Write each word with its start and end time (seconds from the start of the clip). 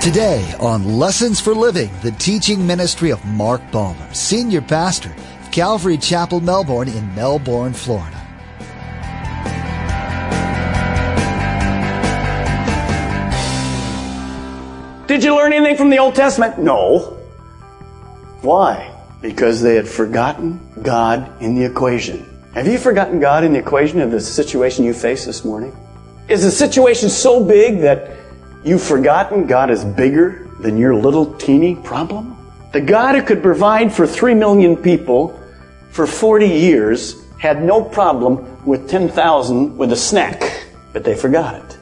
Today 0.00 0.54
on 0.58 0.98
Lessons 0.98 1.40
for 1.40 1.54
Living, 1.54 1.90
the 2.00 2.12
teaching 2.12 2.66
ministry 2.66 3.10
of 3.10 3.22
Mark 3.26 3.60
Balmer, 3.70 4.14
Senior 4.14 4.62
Pastor 4.62 5.14
of 5.42 5.50
Calvary 5.50 5.98
Chapel, 5.98 6.40
Melbourne 6.40 6.88
in 6.88 7.14
Melbourne, 7.14 7.74
Florida. 7.74 8.16
Did 15.06 15.22
you 15.22 15.36
learn 15.36 15.52
anything 15.52 15.76
from 15.76 15.90
the 15.90 15.98
Old 15.98 16.14
Testament? 16.14 16.58
No. 16.58 17.18
Why? 18.40 18.90
Because 19.20 19.60
they 19.60 19.74
had 19.74 19.86
forgotten 19.86 20.66
God 20.82 21.42
in 21.42 21.54
the 21.54 21.66
equation. 21.66 22.26
Have 22.54 22.66
you 22.66 22.78
forgotten 22.78 23.20
God 23.20 23.44
in 23.44 23.52
the 23.52 23.58
equation 23.58 24.00
of 24.00 24.10
the 24.10 24.20
situation 24.20 24.82
you 24.86 24.94
face 24.94 25.26
this 25.26 25.44
morning? 25.44 25.76
Is 26.26 26.42
the 26.42 26.50
situation 26.50 27.10
so 27.10 27.44
big 27.44 27.82
that 27.82 28.16
You've 28.62 28.82
forgotten 28.82 29.46
God 29.46 29.70
is 29.70 29.84
bigger 29.84 30.46
than 30.60 30.76
your 30.76 30.94
little 30.94 31.34
teeny 31.34 31.76
problem? 31.76 32.36
The 32.72 32.80
God 32.80 33.14
who 33.14 33.22
could 33.22 33.42
provide 33.42 33.90
for 33.90 34.06
three 34.06 34.34
million 34.34 34.76
people 34.76 35.40
for 35.90 36.06
40 36.06 36.46
years 36.46 37.24
had 37.38 37.64
no 37.64 37.82
problem 37.82 38.64
with 38.66 38.88
10,000 38.88 39.78
with 39.78 39.92
a 39.92 39.96
snack, 39.96 40.66
but 40.92 41.04
they 41.04 41.14
forgot 41.16 41.54
it. 41.54 41.78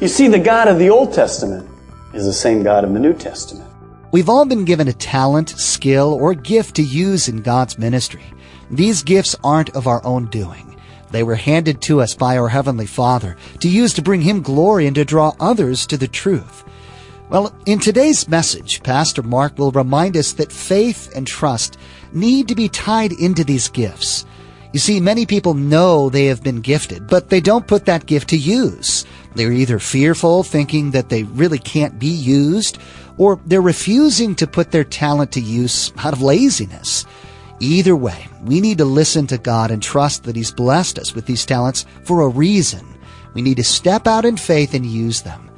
You 0.00 0.08
see, 0.08 0.26
the 0.26 0.38
God 0.38 0.68
of 0.68 0.78
the 0.78 0.88
Old 0.88 1.12
Testament 1.12 1.68
is 2.14 2.24
the 2.24 2.32
same 2.32 2.62
God 2.62 2.82
of 2.84 2.94
the 2.94 2.98
New 2.98 3.12
Testament. 3.12 3.68
We've 4.10 4.30
all 4.30 4.46
been 4.46 4.64
given 4.64 4.88
a 4.88 4.92
talent, 4.94 5.50
skill, 5.50 6.14
or 6.14 6.34
gift 6.34 6.76
to 6.76 6.82
use 6.82 7.28
in 7.28 7.42
God's 7.42 7.78
ministry. 7.78 8.24
These 8.70 9.02
gifts 9.02 9.36
aren't 9.44 9.70
of 9.76 9.86
our 9.86 10.04
own 10.04 10.26
doing. 10.26 10.71
They 11.12 11.22
were 11.22 11.34
handed 11.36 11.82
to 11.82 12.00
us 12.00 12.14
by 12.14 12.38
our 12.38 12.48
Heavenly 12.48 12.86
Father 12.86 13.36
to 13.60 13.68
use 13.68 13.92
to 13.94 14.02
bring 14.02 14.22
Him 14.22 14.40
glory 14.42 14.86
and 14.86 14.96
to 14.96 15.04
draw 15.04 15.34
others 15.38 15.86
to 15.88 15.98
the 15.98 16.08
truth. 16.08 16.64
Well, 17.28 17.54
in 17.66 17.78
today's 17.78 18.28
message, 18.28 18.82
Pastor 18.82 19.22
Mark 19.22 19.58
will 19.58 19.70
remind 19.70 20.16
us 20.16 20.32
that 20.32 20.50
faith 20.50 21.14
and 21.14 21.26
trust 21.26 21.76
need 22.12 22.48
to 22.48 22.54
be 22.54 22.68
tied 22.68 23.12
into 23.12 23.44
these 23.44 23.68
gifts. 23.68 24.24
You 24.72 24.80
see, 24.80 25.00
many 25.00 25.26
people 25.26 25.52
know 25.52 26.08
they 26.08 26.26
have 26.26 26.42
been 26.42 26.62
gifted, 26.62 27.06
but 27.06 27.28
they 27.28 27.40
don't 27.40 27.66
put 27.66 27.84
that 27.86 28.06
gift 28.06 28.30
to 28.30 28.38
use. 28.38 29.04
They're 29.34 29.52
either 29.52 29.78
fearful, 29.78 30.42
thinking 30.42 30.92
that 30.92 31.10
they 31.10 31.24
really 31.24 31.58
can't 31.58 31.98
be 31.98 32.06
used, 32.06 32.78
or 33.18 33.38
they're 33.44 33.60
refusing 33.60 34.34
to 34.36 34.46
put 34.46 34.70
their 34.70 34.84
talent 34.84 35.32
to 35.32 35.40
use 35.40 35.92
out 35.98 36.14
of 36.14 36.22
laziness. 36.22 37.04
Either 37.62 37.94
way, 37.94 38.26
we 38.42 38.60
need 38.60 38.78
to 38.78 38.84
listen 38.84 39.24
to 39.28 39.38
God 39.38 39.70
and 39.70 39.80
trust 39.80 40.24
that 40.24 40.34
He's 40.34 40.50
blessed 40.50 40.98
us 40.98 41.14
with 41.14 41.26
these 41.26 41.46
talents 41.46 41.86
for 42.02 42.22
a 42.22 42.28
reason. 42.28 42.84
We 43.34 43.42
need 43.42 43.58
to 43.58 43.64
step 43.64 44.08
out 44.08 44.24
in 44.24 44.36
faith 44.36 44.74
and 44.74 44.84
use 44.84 45.22
them. 45.22 45.48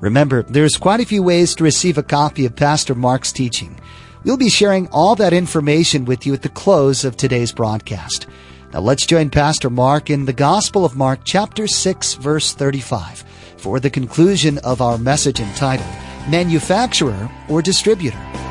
Remember, 0.00 0.44
there's 0.44 0.78
quite 0.78 1.00
a 1.00 1.04
few 1.04 1.22
ways 1.22 1.54
to 1.54 1.64
receive 1.64 1.98
a 1.98 2.02
copy 2.02 2.46
of 2.46 2.56
Pastor 2.56 2.94
Mark's 2.94 3.32
teaching. 3.32 3.78
We'll 4.24 4.38
be 4.38 4.48
sharing 4.48 4.88
all 4.88 5.14
that 5.16 5.34
information 5.34 6.06
with 6.06 6.24
you 6.24 6.32
at 6.32 6.40
the 6.40 6.48
close 6.48 7.04
of 7.04 7.18
today's 7.18 7.52
broadcast. 7.52 8.26
Now 8.72 8.80
let's 8.80 9.04
join 9.04 9.28
Pastor 9.28 9.68
Mark 9.68 10.08
in 10.08 10.24
the 10.24 10.32
Gospel 10.32 10.86
of 10.86 10.96
Mark 10.96 11.20
chapter 11.22 11.66
6 11.66 12.14
verse 12.14 12.54
35 12.54 13.24
for 13.58 13.78
the 13.78 13.90
conclusion 13.90 14.56
of 14.58 14.80
our 14.80 14.96
message 14.96 15.38
entitled 15.38 15.86
Manufacturer 16.30 17.30
or 17.50 17.60
Distributor. 17.60 18.41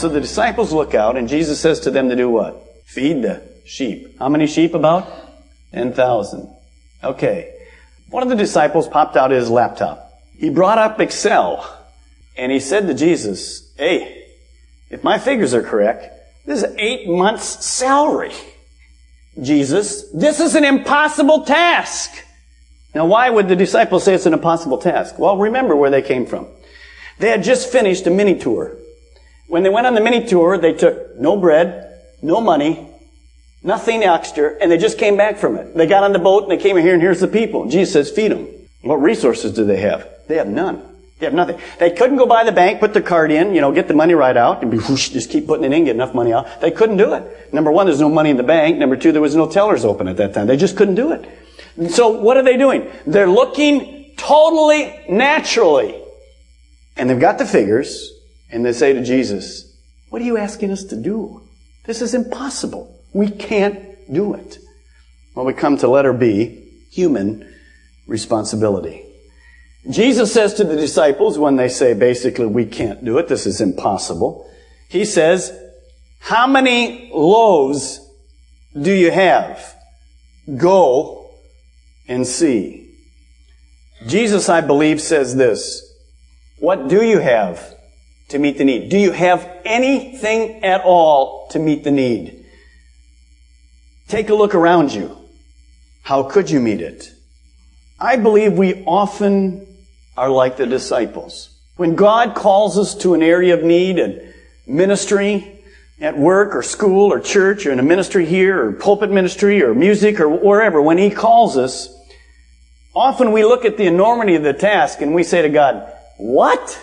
So 0.00 0.08
the 0.08 0.20
disciples 0.20 0.72
look 0.72 0.94
out, 0.94 1.16
and 1.18 1.28
Jesus 1.28 1.60
says 1.60 1.80
to 1.80 1.90
them 1.90 2.08
to 2.08 2.16
do 2.16 2.30
what? 2.30 2.82
Feed 2.86 3.22
the 3.22 3.42
sheep. 3.66 4.18
How 4.18 4.30
many 4.30 4.46
sheep 4.46 4.72
about? 4.72 5.06
10,000. 5.72 6.48
Okay. 7.04 7.54
One 8.08 8.22
of 8.22 8.30
the 8.30 8.36
disciples 8.36 8.88
popped 8.88 9.16
out 9.16 9.30
his 9.30 9.50
laptop. 9.50 10.10
He 10.38 10.48
brought 10.48 10.78
up 10.78 11.00
Excel, 11.00 11.64
and 12.36 12.50
he 12.50 12.60
said 12.60 12.86
to 12.86 12.94
Jesus, 12.94 13.72
Hey, 13.76 14.26
if 14.88 15.04
my 15.04 15.18
figures 15.18 15.52
are 15.52 15.62
correct, 15.62 16.06
this 16.46 16.62
is 16.62 16.74
eight 16.78 17.06
months' 17.06 17.64
salary. 17.64 18.32
Jesus, 19.40 20.10
this 20.12 20.40
is 20.40 20.54
an 20.54 20.64
impossible 20.64 21.44
task. 21.44 22.10
Now, 22.94 23.06
why 23.06 23.28
would 23.28 23.48
the 23.48 23.54
disciples 23.54 24.04
say 24.04 24.14
it's 24.14 24.26
an 24.26 24.32
impossible 24.32 24.78
task? 24.78 25.18
Well, 25.18 25.36
remember 25.36 25.76
where 25.76 25.90
they 25.90 26.02
came 26.02 26.24
from. 26.24 26.48
They 27.18 27.28
had 27.28 27.44
just 27.44 27.70
finished 27.70 28.06
a 28.06 28.10
mini 28.10 28.38
tour 28.38 28.76
when 29.50 29.64
they 29.64 29.68
went 29.68 29.86
on 29.86 29.94
the 29.94 30.00
mini 30.00 30.24
tour, 30.24 30.56
they 30.56 30.72
took 30.72 31.18
no 31.18 31.36
bread, 31.36 32.00
no 32.22 32.40
money, 32.40 32.88
nothing 33.64 34.04
extra, 34.04 34.54
and 34.60 34.70
they 34.70 34.78
just 34.78 34.96
came 34.96 35.16
back 35.16 35.38
from 35.38 35.56
it. 35.56 35.74
They 35.76 35.86
got 35.86 36.04
on 36.04 36.12
the 36.12 36.20
boat 36.20 36.44
and 36.44 36.52
they 36.52 36.62
came 36.62 36.76
in 36.76 36.84
here 36.84 36.94
and 36.94 37.02
here's 37.02 37.20
the 37.20 37.28
people. 37.28 37.68
Jesus 37.68 37.92
says, 37.92 38.10
feed 38.10 38.30
them. 38.30 38.46
What 38.82 39.02
resources 39.02 39.52
do 39.52 39.64
they 39.64 39.78
have? 39.78 40.08
They 40.28 40.36
have 40.36 40.46
none. 40.46 40.82
They 41.18 41.26
have 41.26 41.34
nothing. 41.34 41.60
They 41.80 41.90
couldn't 41.90 42.16
go 42.16 42.26
by 42.26 42.44
the 42.44 42.52
bank, 42.52 42.78
put 42.78 42.92
their 42.92 43.02
card 43.02 43.32
in, 43.32 43.54
you 43.54 43.60
know, 43.60 43.72
get 43.72 43.88
the 43.88 43.94
money 43.94 44.14
right 44.14 44.36
out, 44.36 44.62
and 44.62 44.70
be 44.70 44.78
whoosh, 44.78 45.10
just 45.10 45.30
keep 45.30 45.48
putting 45.48 45.64
it 45.64 45.76
in, 45.76 45.84
get 45.84 45.96
enough 45.96 46.14
money 46.14 46.32
out. 46.32 46.60
They 46.60 46.70
couldn't 46.70 46.96
do 46.96 47.12
it. 47.14 47.52
Number 47.52 47.72
one, 47.72 47.86
there's 47.86 48.00
no 48.00 48.08
money 48.08 48.30
in 48.30 48.36
the 48.36 48.44
bank. 48.44 48.78
Number 48.78 48.96
two, 48.96 49.10
there 49.10 49.20
was 49.20 49.34
no 49.34 49.50
tellers 49.50 49.84
open 49.84 50.06
at 50.06 50.16
that 50.18 50.32
time. 50.32 50.46
They 50.46 50.56
just 50.56 50.76
couldn't 50.76 50.94
do 50.94 51.12
it. 51.12 51.90
So 51.90 52.08
what 52.08 52.36
are 52.36 52.44
they 52.44 52.56
doing? 52.56 52.88
They're 53.04 53.28
looking 53.28 54.12
totally 54.16 55.04
naturally. 55.08 56.00
And 56.96 57.10
they've 57.10 57.20
got 57.20 57.38
the 57.38 57.46
figures, 57.46 58.12
and 58.50 58.64
they 58.64 58.72
say 58.72 58.92
to 58.92 59.02
Jesus, 59.02 59.76
What 60.08 60.22
are 60.22 60.24
you 60.24 60.36
asking 60.36 60.70
us 60.70 60.84
to 60.84 60.96
do? 60.96 61.42
This 61.84 62.02
is 62.02 62.14
impossible. 62.14 62.94
We 63.12 63.30
can't 63.30 64.12
do 64.12 64.34
it. 64.34 64.58
Well, 65.34 65.46
we 65.46 65.52
come 65.52 65.76
to 65.78 65.88
letter 65.88 66.12
B, 66.12 66.68
human 66.90 67.48
responsibility. 68.06 69.04
Jesus 69.88 70.32
says 70.32 70.54
to 70.54 70.64
the 70.64 70.76
disciples 70.76 71.38
when 71.38 71.56
they 71.56 71.68
say 71.68 71.94
basically, 71.94 72.46
we 72.46 72.66
can't 72.66 73.04
do 73.04 73.18
it, 73.18 73.28
this 73.28 73.46
is 73.46 73.60
impossible. 73.60 74.50
He 74.88 75.04
says, 75.04 75.56
how 76.18 76.46
many 76.46 77.10
loaves 77.12 78.00
do 78.78 78.92
you 78.92 79.10
have? 79.10 79.74
Go 80.56 81.30
and 82.08 82.26
see. 82.26 82.94
Jesus, 84.06 84.48
I 84.48 84.60
believe, 84.60 85.00
says 85.00 85.34
this. 85.34 85.86
What 86.58 86.88
do 86.88 87.02
you 87.02 87.18
have? 87.18 87.74
To 88.30 88.38
meet 88.38 88.58
the 88.58 88.64
need? 88.64 88.88
Do 88.88 88.98
you 88.98 89.12
have 89.12 89.48
anything 89.64 90.64
at 90.64 90.82
all 90.82 91.48
to 91.48 91.58
meet 91.58 91.84
the 91.84 91.90
need? 91.90 92.44
Take 94.08 94.30
a 94.30 94.34
look 94.34 94.54
around 94.54 94.92
you. 94.92 95.16
How 96.02 96.24
could 96.24 96.50
you 96.50 96.60
meet 96.60 96.80
it? 96.80 97.12
I 98.00 98.16
believe 98.16 98.54
we 98.54 98.82
often 98.84 99.66
are 100.16 100.30
like 100.30 100.56
the 100.56 100.66
disciples. 100.66 101.50
When 101.76 101.94
God 101.94 102.34
calls 102.34 102.78
us 102.78 102.94
to 102.96 103.14
an 103.14 103.22
area 103.22 103.54
of 103.54 103.62
need 103.62 103.98
and 103.98 104.34
ministry, 104.66 105.60
at 106.00 106.16
work 106.16 106.54
or 106.54 106.62
school 106.62 107.12
or 107.12 107.20
church 107.20 107.66
or 107.66 107.72
in 107.72 107.78
a 107.78 107.82
ministry 107.82 108.24
here 108.24 108.64
or 108.64 108.72
pulpit 108.72 109.10
ministry 109.10 109.62
or 109.62 109.74
music 109.74 110.18
or 110.18 110.28
wherever, 110.28 110.80
when 110.80 110.98
He 110.98 111.10
calls 111.10 111.56
us, 111.56 111.94
often 112.94 113.32
we 113.32 113.44
look 113.44 113.64
at 113.64 113.76
the 113.76 113.86
enormity 113.86 114.34
of 114.34 114.42
the 114.42 114.54
task 114.54 115.02
and 115.02 115.14
we 115.14 115.22
say 115.22 115.42
to 115.42 115.48
God, 115.48 115.92
what? 116.16 116.82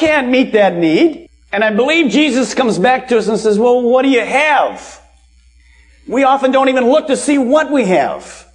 Can't 0.00 0.30
meet 0.30 0.52
that 0.52 0.76
need. 0.76 1.28
And 1.52 1.62
I 1.62 1.74
believe 1.74 2.10
Jesus 2.10 2.54
comes 2.54 2.78
back 2.78 3.08
to 3.08 3.18
us 3.18 3.28
and 3.28 3.38
says, 3.38 3.58
well, 3.58 3.82
what 3.82 4.00
do 4.00 4.08
you 4.08 4.24
have? 4.24 4.98
We 6.08 6.24
often 6.24 6.52
don't 6.52 6.70
even 6.70 6.88
look 6.88 7.08
to 7.08 7.18
see 7.18 7.36
what 7.36 7.70
we 7.70 7.84
have. 7.84 8.50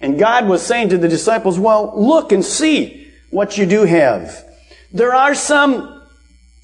And 0.00 0.18
God 0.18 0.48
was 0.48 0.66
saying 0.66 0.88
to 0.88 0.98
the 0.98 1.06
disciples, 1.06 1.56
well, 1.56 1.92
look 1.94 2.32
and 2.32 2.44
see 2.44 3.12
what 3.30 3.56
you 3.56 3.64
do 3.64 3.84
have. 3.84 4.44
There 4.92 5.14
are 5.14 5.36
some 5.36 6.02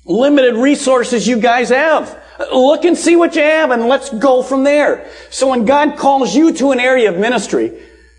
limited 0.04 0.56
resources 0.56 1.28
you 1.28 1.38
guys 1.38 1.68
have. 1.68 2.20
Look 2.52 2.84
and 2.84 2.98
see 2.98 3.14
what 3.14 3.36
you 3.36 3.42
have 3.42 3.70
and 3.70 3.86
let's 3.86 4.10
go 4.10 4.42
from 4.42 4.64
there. 4.64 5.08
So 5.30 5.46
when 5.46 5.64
God 5.64 5.96
calls 5.96 6.34
you 6.34 6.52
to 6.54 6.72
an 6.72 6.80
area 6.80 7.08
of 7.08 7.18
ministry, 7.18 7.72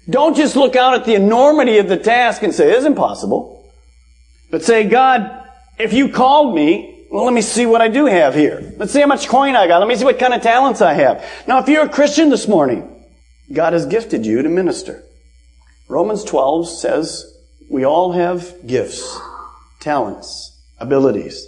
don't 0.09 0.37
just 0.37 0.55
look 0.55 0.77
out 0.77 0.93
at 0.93 1.03
the 1.03 1.15
enormity 1.15 1.79
of 1.79 1.89
the 1.89 1.97
task 1.97 2.41
and 2.41 2.55
say, 2.55 2.71
it's 2.71 2.85
impossible. 2.85 3.69
But 4.49 4.63
say, 4.63 4.87
God, 4.87 5.42
if 5.83 5.93
you 5.93 6.09
called 6.09 6.55
me, 6.55 7.05
well, 7.11 7.25
let 7.25 7.33
me 7.33 7.41
see 7.41 7.65
what 7.65 7.81
I 7.81 7.89
do 7.89 8.05
have 8.05 8.33
here. 8.33 8.73
Let's 8.77 8.91
see 8.93 9.01
how 9.01 9.07
much 9.07 9.27
coin 9.27 9.55
I 9.55 9.67
got. 9.67 9.79
Let 9.79 9.87
me 9.87 9.95
see 9.95 10.05
what 10.05 10.17
kind 10.17 10.33
of 10.33 10.41
talents 10.41 10.81
I 10.81 10.93
have. 10.93 11.23
Now, 11.47 11.59
if 11.59 11.67
you're 11.67 11.85
a 11.85 11.89
Christian 11.89 12.29
this 12.29 12.47
morning, 12.47 13.05
God 13.51 13.73
has 13.73 13.85
gifted 13.85 14.25
you 14.25 14.41
to 14.41 14.49
minister. 14.49 15.03
Romans 15.87 16.23
12 16.23 16.67
says 16.69 17.37
we 17.69 17.83
all 17.85 18.13
have 18.13 18.65
gifts, 18.65 19.19
talents, 19.79 20.59
abilities. 20.79 21.47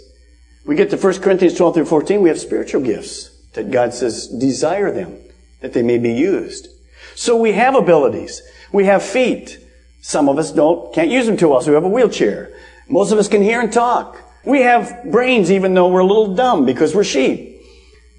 We 0.66 0.76
get 0.76 0.90
to 0.90 0.96
1 0.96 1.20
Corinthians 1.20 1.56
12 1.56 1.74
through 1.74 1.84
14, 1.86 2.20
we 2.20 2.28
have 2.28 2.38
spiritual 2.38 2.82
gifts 2.82 3.30
that 3.54 3.70
God 3.70 3.94
says 3.94 4.28
desire 4.28 4.92
them, 4.92 5.16
that 5.62 5.72
they 5.72 5.82
may 5.82 5.98
be 5.98 6.12
used. 6.12 6.68
So 7.14 7.36
we 7.36 7.52
have 7.52 7.74
abilities. 7.74 8.42
We 8.72 8.84
have 8.84 9.02
feet. 9.02 9.58
Some 10.02 10.28
of 10.28 10.38
us 10.38 10.52
don't, 10.52 10.94
can't 10.94 11.10
use 11.10 11.26
them 11.26 11.36
too 11.36 11.48
well, 11.48 11.62
so 11.62 11.70
we 11.70 11.74
have 11.74 11.84
a 11.84 11.88
wheelchair. 11.88 12.52
Most 12.88 13.10
of 13.10 13.18
us 13.18 13.26
can 13.26 13.42
hear 13.42 13.60
and 13.60 13.72
talk. 13.72 14.22
We 14.46 14.62
have 14.62 15.10
brains 15.10 15.50
even 15.50 15.74
though 15.74 15.88
we're 15.88 16.00
a 16.00 16.06
little 16.06 16.34
dumb 16.34 16.64
because 16.64 16.94
we're 16.94 17.04
sheep. 17.04 17.60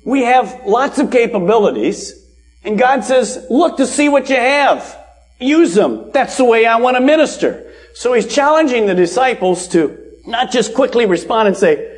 We 0.05 0.23
have 0.23 0.61
lots 0.65 0.99
of 0.99 1.09
capabilities 1.09 2.25
and 2.63 2.77
God 2.77 3.03
says, 3.05 3.47
look 3.49 3.77
to 3.77 3.87
see 3.87 4.09
what 4.09 4.29
you 4.29 4.35
have. 4.35 4.97
Use 5.39 5.73
them. 5.73 6.11
That's 6.11 6.37
the 6.37 6.45
way 6.45 6.65
I 6.65 6.77
want 6.77 6.97
to 6.97 7.01
minister. 7.01 7.71
So 7.93 8.13
he's 8.13 8.27
challenging 8.27 8.87
the 8.87 8.93
disciples 8.93 9.69
to 9.69 9.97
not 10.25 10.51
just 10.51 10.73
quickly 10.73 11.05
respond 11.05 11.47
and 11.47 11.55
say, 11.55 11.97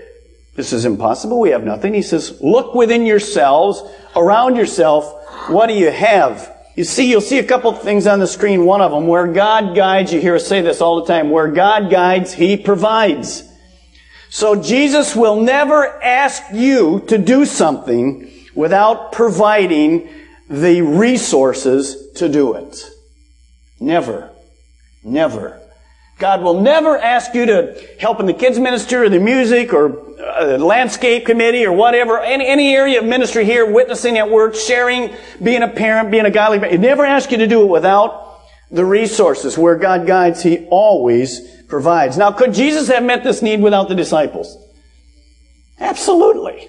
this 0.55 0.73
is 0.73 0.85
impossible. 0.85 1.39
We 1.39 1.49
have 1.49 1.63
nothing. 1.63 1.93
He 1.93 2.01
says, 2.03 2.39
look 2.41 2.75
within 2.75 3.05
yourselves, 3.05 3.81
around 4.15 4.57
yourself. 4.57 5.11
What 5.49 5.67
do 5.67 5.73
you 5.73 5.89
have? 5.89 6.55
You 6.75 6.83
see, 6.83 7.09
you'll 7.09 7.21
see 7.21 7.39
a 7.39 7.43
couple 7.43 7.73
things 7.73 8.05
on 8.05 8.19
the 8.19 8.27
screen. 8.27 8.65
One 8.65 8.81
of 8.81 8.91
them, 8.91 9.07
where 9.07 9.27
God 9.27 9.75
guides, 9.75 10.13
you 10.13 10.21
hear 10.21 10.35
us 10.35 10.45
say 10.45 10.61
this 10.61 10.81
all 10.81 11.01
the 11.01 11.07
time, 11.11 11.31
where 11.31 11.47
God 11.47 11.89
guides, 11.89 12.31
He 12.31 12.57
provides. 12.57 13.48
So 14.29 14.61
Jesus 14.61 15.15
will 15.15 15.41
never 15.41 16.01
ask 16.03 16.43
you 16.53 17.03
to 17.07 17.17
do 17.17 17.45
something 17.45 18.31
without 18.53 19.11
providing 19.11 20.09
the 20.49 20.81
resources 20.81 22.11
to 22.15 22.29
do 22.29 22.53
it. 22.53 22.83
Never. 23.79 24.29
Never. 25.03 25.59
God 26.19 26.41
will 26.41 26.59
never 26.59 26.97
ask 26.97 27.33
you 27.33 27.45
to 27.45 27.87
help 27.99 28.19
in 28.19 28.25
the 28.25 28.33
kids 28.33 28.59
ministry 28.59 28.97
or 28.97 29.09
the 29.09 29.19
music 29.19 29.73
or 29.73 29.97
uh, 30.19 30.57
landscape 30.57 31.25
committee 31.25 31.65
or 31.65 31.71
whatever, 31.71 32.19
any, 32.19 32.45
any 32.45 32.75
area 32.75 32.99
of 32.99 33.05
ministry 33.05 33.45
here, 33.45 33.71
witnessing 33.71 34.17
at 34.17 34.29
work, 34.29 34.53
sharing, 34.53 35.15
being 35.41 35.63
a 35.63 35.67
parent, 35.67 36.11
being 36.11 36.25
a 36.25 36.31
godly, 36.31 36.69
he 36.69 36.77
never 36.77 37.05
ask 37.05 37.31
you 37.31 37.37
to 37.37 37.47
do 37.47 37.63
it 37.63 37.67
without 37.67 38.41
the 38.69 38.83
resources. 38.83 39.57
Where 39.57 39.75
God 39.75 40.05
guides, 40.05 40.43
He 40.43 40.67
always 40.69 41.58
provides. 41.69 42.17
Now, 42.17 42.31
could 42.31 42.53
Jesus 42.53 42.87
have 42.89 43.03
met 43.03 43.23
this 43.23 43.41
need 43.41 43.61
without 43.61 43.87
the 43.87 43.95
disciples? 43.95 44.57
Absolutely. 45.79 46.67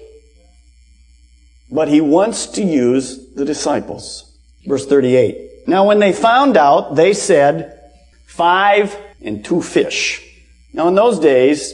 But 1.69 1.87
He 1.87 1.99
wants 1.99 2.47
to 2.47 2.63
use 2.63 3.33
the 3.33 3.45
disciples. 3.45 4.31
Verse 4.65 4.85
38. 4.85 5.67
Now, 5.67 5.87
when 5.87 5.99
they 5.99 6.13
found 6.13 6.55
out, 6.55 6.95
they 6.95 7.13
said, 7.13 7.79
five 8.25 8.95
and 9.21 9.43
two 9.43 9.61
fish. 9.61 10.27
Now, 10.73 10.87
in 10.87 10.95
those 10.95 11.19
days, 11.19 11.73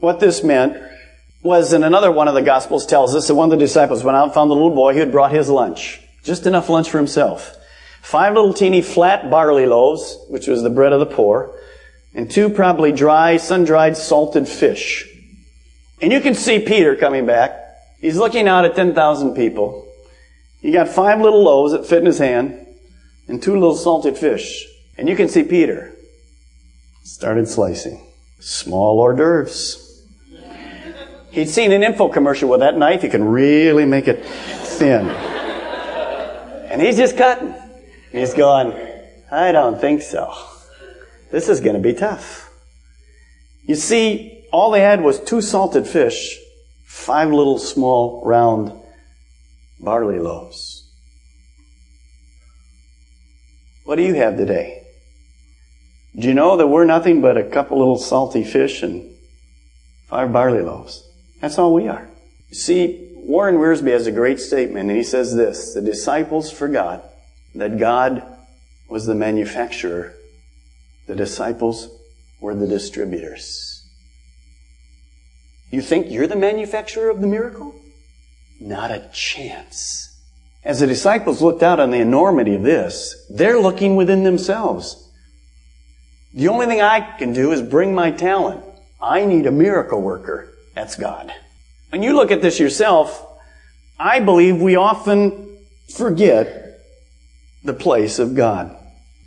what 0.00 0.18
this 0.18 0.42
meant 0.42 0.82
was, 1.42 1.72
in 1.72 1.82
another 1.84 2.10
one 2.10 2.28
of 2.28 2.34
the 2.34 2.42
Gospels 2.42 2.86
tells 2.86 3.14
us 3.14 3.28
that 3.28 3.34
one 3.34 3.52
of 3.52 3.58
the 3.58 3.64
disciples 3.64 4.04
went 4.04 4.16
out 4.16 4.24
and 4.24 4.34
found 4.34 4.50
the 4.50 4.54
little 4.54 4.74
boy 4.74 4.94
who 4.94 5.00
had 5.00 5.12
brought 5.12 5.32
his 5.32 5.48
lunch. 5.48 6.00
Just 6.22 6.46
enough 6.46 6.68
lunch 6.68 6.90
for 6.90 6.98
himself. 6.98 7.56
Five 8.00 8.34
little 8.34 8.52
teeny 8.52 8.82
flat 8.82 9.30
barley 9.30 9.66
loaves, 9.66 10.18
which 10.28 10.46
was 10.46 10.62
the 10.62 10.70
bread 10.70 10.92
of 10.92 11.00
the 11.00 11.06
poor, 11.06 11.54
and 12.14 12.30
two 12.30 12.48
probably 12.48 12.92
dry, 12.92 13.36
sun-dried 13.36 13.96
salted 13.96 14.48
fish. 14.48 15.08
And 16.00 16.12
you 16.12 16.20
can 16.20 16.34
see 16.34 16.58
Peter 16.58 16.96
coming 16.96 17.26
back. 17.26 17.58
He's 18.00 18.16
looking 18.16 18.48
out 18.48 18.64
at 18.64 18.74
10,000 18.74 19.34
people. 19.34 19.88
He 20.60 20.72
got 20.72 20.88
five 20.88 21.20
little 21.20 21.42
loaves 21.42 21.72
that 21.72 21.86
fit 21.86 22.00
in 22.00 22.06
his 22.06 22.18
hand 22.18 22.66
and 23.28 23.42
two 23.42 23.54
little 23.54 23.76
salted 23.76 24.18
fish. 24.18 24.66
And 24.98 25.08
you 25.08 25.16
can 25.16 25.28
see 25.28 25.44
Peter 25.44 25.92
started 27.04 27.48
slicing. 27.48 28.04
Small 28.40 29.00
hors 29.00 29.14
d'oeuvres. 29.14 30.04
He'd 31.30 31.48
seen 31.48 31.72
an 31.72 31.82
info 31.82 32.08
commercial 32.08 32.48
with 32.48 32.60
that 32.60 32.76
knife. 32.76 33.02
You 33.02 33.08
can 33.08 33.24
really 33.24 33.86
make 33.86 34.06
it 34.06 34.24
thin. 34.24 35.08
And 35.08 36.82
he's 36.82 36.96
just 36.96 37.16
cutting. 37.16 37.54
He's 38.10 38.34
going, 38.34 38.72
I 39.30 39.52
don't 39.52 39.80
think 39.80 40.02
so. 40.02 40.51
This 41.32 41.48
is 41.48 41.60
going 41.60 41.74
to 41.74 41.82
be 41.82 41.94
tough. 41.94 42.50
You 43.64 43.74
see, 43.74 44.44
all 44.52 44.70
they 44.70 44.80
had 44.80 45.00
was 45.00 45.18
two 45.18 45.40
salted 45.40 45.86
fish, 45.86 46.38
five 46.84 47.30
little 47.30 47.58
small 47.58 48.22
round 48.24 48.70
barley 49.80 50.18
loaves. 50.18 50.84
What 53.84 53.96
do 53.96 54.02
you 54.02 54.14
have 54.14 54.36
today? 54.36 54.86
Do 56.14 56.28
you 56.28 56.34
know 56.34 56.58
that 56.58 56.66
we're 56.66 56.84
nothing 56.84 57.22
but 57.22 57.38
a 57.38 57.44
couple 57.44 57.78
little 57.78 57.98
salty 57.98 58.44
fish 58.44 58.82
and 58.82 59.10
five 60.08 60.32
barley 60.32 60.60
loaves? 60.60 61.08
That's 61.40 61.58
all 61.58 61.72
we 61.72 61.88
are. 61.88 62.08
You 62.50 62.54
see, 62.54 63.08
Warren 63.14 63.56
Wiersbe 63.56 63.90
has 63.90 64.06
a 64.06 64.12
great 64.12 64.38
statement, 64.38 64.90
and 64.90 64.96
he 64.96 65.02
says 65.02 65.34
this 65.34 65.72
The 65.72 65.80
disciples 65.80 66.52
forgot 66.52 67.06
that 67.54 67.78
God 67.78 68.22
was 68.86 69.06
the 69.06 69.14
manufacturer, 69.14 70.14
the 71.12 71.16
disciples 71.16 71.90
were 72.40 72.54
the 72.54 72.66
distributors. 72.66 73.84
You 75.70 75.82
think 75.82 76.10
you're 76.10 76.26
the 76.26 76.36
manufacturer 76.36 77.10
of 77.10 77.20
the 77.20 77.26
miracle? 77.26 77.74
Not 78.58 78.90
a 78.90 79.10
chance. 79.12 80.18
As 80.64 80.80
the 80.80 80.86
disciples 80.86 81.42
looked 81.42 81.62
out 81.62 81.78
on 81.80 81.90
the 81.90 81.98
enormity 81.98 82.54
of 82.54 82.62
this, 82.62 83.26
they're 83.28 83.60
looking 83.60 83.94
within 83.94 84.24
themselves. 84.24 85.06
The 86.32 86.48
only 86.48 86.64
thing 86.64 86.80
I 86.80 87.00
can 87.18 87.34
do 87.34 87.52
is 87.52 87.60
bring 87.60 87.94
my 87.94 88.10
talent. 88.10 88.64
I 88.98 89.26
need 89.26 89.44
a 89.44 89.52
miracle 89.52 90.00
worker. 90.00 90.48
That's 90.74 90.96
God. 90.96 91.30
When 91.90 92.02
you 92.02 92.16
look 92.16 92.30
at 92.30 92.40
this 92.40 92.58
yourself, 92.58 93.22
I 93.98 94.20
believe 94.20 94.62
we 94.62 94.76
often 94.76 95.58
forget 95.94 96.80
the 97.62 97.74
place 97.74 98.18
of 98.18 98.34
God. 98.34 98.78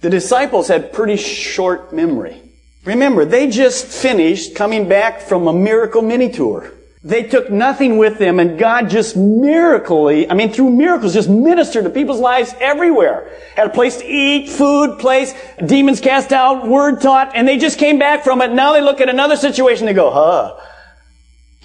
The 0.02 0.10
disciples 0.10 0.68
had 0.68 0.94
pretty 0.94 1.18
short 1.18 1.94
memory. 1.94 2.42
Remember, 2.84 3.26
they 3.26 3.50
just 3.50 3.86
finished 3.86 4.56
coming 4.56 4.88
back 4.88 5.22
from 5.22 5.48
a 5.48 5.54
miracle 5.54 6.02
mini 6.02 6.32
tour. 6.32 6.72
They 7.04 7.24
took 7.24 7.52
nothing 7.52 7.98
with 7.98 8.18
them 8.18 8.40
and 8.40 8.58
God 8.58 8.90
just 8.90 9.16
miraculously, 9.16 10.30
I 10.30 10.34
mean 10.34 10.52
through 10.52 10.72
miracles, 10.72 11.14
just 11.14 11.30
ministered 11.30 11.84
to 11.84 11.90
people's 11.90 12.20
lives 12.20 12.54
everywhere. 12.60 13.32
Had 13.56 13.68
a 13.68 13.70
place 13.70 13.98
to 13.98 14.06
eat, 14.06 14.50
food, 14.50 15.00
place, 15.00 15.34
demons 15.64 16.00
cast 16.00 16.32
out, 16.32 16.68
word 16.68 17.02
taught, 17.02 17.32
and 17.36 17.48
they 17.48 17.58
just 17.58 17.78
came 17.78 18.00
back 18.00 18.24
from 18.24 18.42
it. 18.42 18.52
Now 18.52 18.74
they 18.74 18.82
look 18.82 19.02
at 19.02 19.10
another 19.10 19.36
situation, 19.36 19.86
they 19.86 19.94
go, 19.94 20.10
huh, 20.12 20.60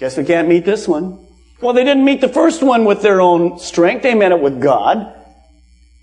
Guess 0.01 0.17
we 0.17 0.23
can't 0.23 0.47
meet 0.47 0.65
this 0.65 0.87
one. 0.87 1.23
Well, 1.61 1.73
they 1.73 1.83
didn't 1.83 2.03
meet 2.03 2.21
the 2.21 2.27
first 2.27 2.63
one 2.63 2.85
with 2.85 3.03
their 3.03 3.21
own 3.21 3.59
strength. 3.59 4.01
They 4.01 4.15
met 4.15 4.31
it 4.31 4.41
with 4.41 4.59
God. 4.59 5.13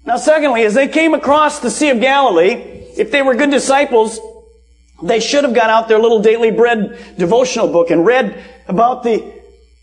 Now, 0.08 0.16
secondly, 0.16 0.64
as 0.64 0.72
they 0.72 0.88
came 0.88 1.12
across 1.12 1.58
the 1.58 1.70
Sea 1.70 1.90
of 1.90 2.00
Galilee, 2.00 2.54
if 2.96 3.10
they 3.10 3.20
were 3.20 3.34
good 3.34 3.50
disciples, 3.50 4.18
they 5.02 5.20
should 5.20 5.44
have 5.44 5.52
got 5.52 5.68
out 5.68 5.86
their 5.86 5.98
little 5.98 6.22
daily 6.22 6.50
bread 6.50 6.98
devotional 7.18 7.68
book 7.68 7.90
and 7.90 8.06
read 8.06 8.42
about 8.68 9.02
the 9.02 9.34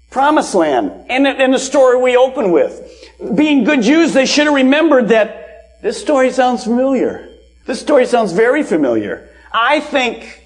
promised 0.10 0.56
land 0.56 1.06
and, 1.12 1.54
the 1.54 1.60
story 1.60 2.02
we 2.02 2.18
open 2.18 2.52
with. 2.52 2.92
Being 3.36 3.66
good 3.66 3.84
Jews, 3.84 4.16
they 4.16 4.26
should 4.26 4.48
have 4.48 4.56
remembered 4.56 5.10
that 5.10 5.84
this 5.84 6.02
story 6.02 6.32
sounds 6.32 6.64
familiar. 6.64 7.30
This 7.68 7.80
story 7.80 8.08
sounds 8.08 8.32
very 8.32 8.64
familiar. 8.64 9.30
I 9.54 9.80
think 9.80 10.44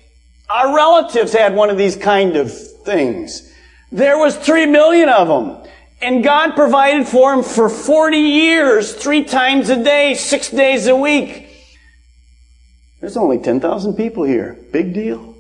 our 0.50 0.76
relatives 0.76 1.32
had 1.32 1.56
one 1.56 1.70
of 1.70 1.78
these 1.78 1.96
kind 1.96 2.36
of 2.36 2.52
things. 2.84 3.50
There 3.94 4.18
was 4.18 4.36
three 4.36 4.66
million 4.66 5.08
of 5.08 5.30
them. 5.30 5.59
And 6.02 6.24
God 6.24 6.56
provided 6.56 7.08
for 7.08 7.34
him 7.34 7.44
for 7.44 7.68
40 7.70 8.18
years, 8.18 8.94
three 8.94 9.24
times 9.24 9.70
a 9.70 9.84
day, 9.84 10.14
six 10.14 10.50
days 10.50 10.88
a 10.88 10.96
week. 10.96 11.48
There's 13.02 13.18
only 13.18 13.40
10,000 13.40 13.96
people 13.96 14.24
here. 14.24 14.58
Big 14.72 14.94
deal. 14.94 15.36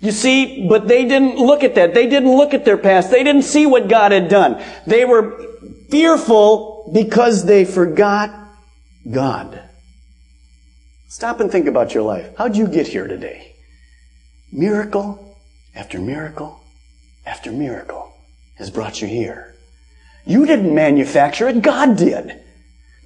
You 0.00 0.12
see, 0.12 0.68
but 0.68 0.86
they 0.86 1.06
didn't 1.06 1.36
look 1.36 1.64
at 1.64 1.74
that. 1.74 1.94
They 1.94 2.06
didn't 2.08 2.36
look 2.36 2.54
at 2.54 2.64
their 2.64 2.78
past. 2.78 3.10
They 3.10 3.24
didn't 3.24 3.42
see 3.42 3.66
what 3.66 3.88
God 3.88 4.12
had 4.12 4.28
done. 4.28 4.62
They 4.86 5.04
were 5.04 5.42
fearful 5.88 6.90
because 6.92 7.44
they 7.44 7.64
forgot 7.64 8.30
God. 9.10 9.60
Stop 11.08 11.40
and 11.40 11.50
think 11.50 11.66
about 11.66 11.94
your 11.94 12.02
life. 12.02 12.30
How'd 12.36 12.56
you 12.56 12.68
get 12.68 12.86
here 12.86 13.08
today? 13.08 13.54
Miracle 14.52 15.36
after 15.74 15.98
miracle 15.98 16.60
after 17.26 17.50
miracle 17.50 18.12
has 18.58 18.70
brought 18.70 19.00
you 19.00 19.08
here. 19.08 19.54
You 20.26 20.44
didn't 20.46 20.74
manufacture 20.74 21.48
it, 21.48 21.62
God 21.62 21.96
did. 21.96 22.40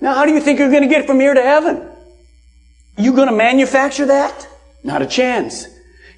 Now, 0.00 0.14
how 0.14 0.26
do 0.26 0.32
you 0.32 0.40
think 0.40 0.58
you're 0.58 0.70
going 0.70 0.82
to 0.82 0.88
get 0.88 1.06
from 1.06 1.20
here 1.20 1.34
to 1.34 1.42
heaven? 1.42 1.88
You 2.98 3.12
going 3.14 3.28
to 3.28 3.34
manufacture 3.34 4.06
that? 4.06 4.48
Not 4.82 5.02
a 5.02 5.06
chance. 5.06 5.66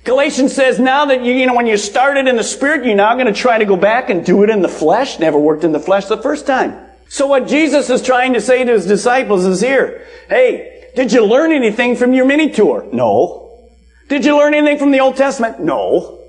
Galatians 0.05 0.55
says 0.55 0.79
now 0.79 1.07
that 1.07 1.23
you, 1.23 1.33
you 1.33 1.47
know, 1.47 1.55
when 1.55 1.67
you 1.67 1.76
started 1.76 2.26
in 2.29 2.37
the 2.37 2.45
spirit, 2.45 2.85
you're 2.85 2.95
now 2.95 3.14
going 3.14 3.26
to 3.26 3.33
try 3.33 3.59
to 3.59 3.64
go 3.64 3.76
back 3.76 4.11
and 4.11 4.25
do 4.25 4.43
it 4.43 4.50
in 4.50 4.62
the 4.62 4.69
flesh. 4.69 5.19
Never 5.19 5.38
worked 5.38 5.64
in 5.64 5.73
the 5.73 5.81
flesh 5.81 6.07
the 6.07 6.17
first 6.17 6.47
time. 6.47 6.79
So 7.09 7.26
what 7.26 7.47
Jesus 7.47 7.91
is 7.91 8.03
trying 8.03 8.33
to 8.35 8.41
say 8.41 8.64
to 8.64 8.73
his 8.73 8.87
disciples 8.87 9.45
is 9.45 9.61
here. 9.61 10.07
Hey, 10.29 10.91
did 10.97 11.12
you 11.12 11.25
learn 11.25 11.53
anything 11.53 11.97
from 11.97 12.12
your 12.12 12.25
mini 12.25 12.50
tour? 12.50 12.87
No. 12.93 13.71
Did 14.09 14.25
you 14.25 14.37
learn 14.37 14.55
anything 14.55 14.79
from 14.79 14.91
the 14.91 15.00
Old 15.00 15.17
Testament? 15.17 15.61
No. 15.61 16.21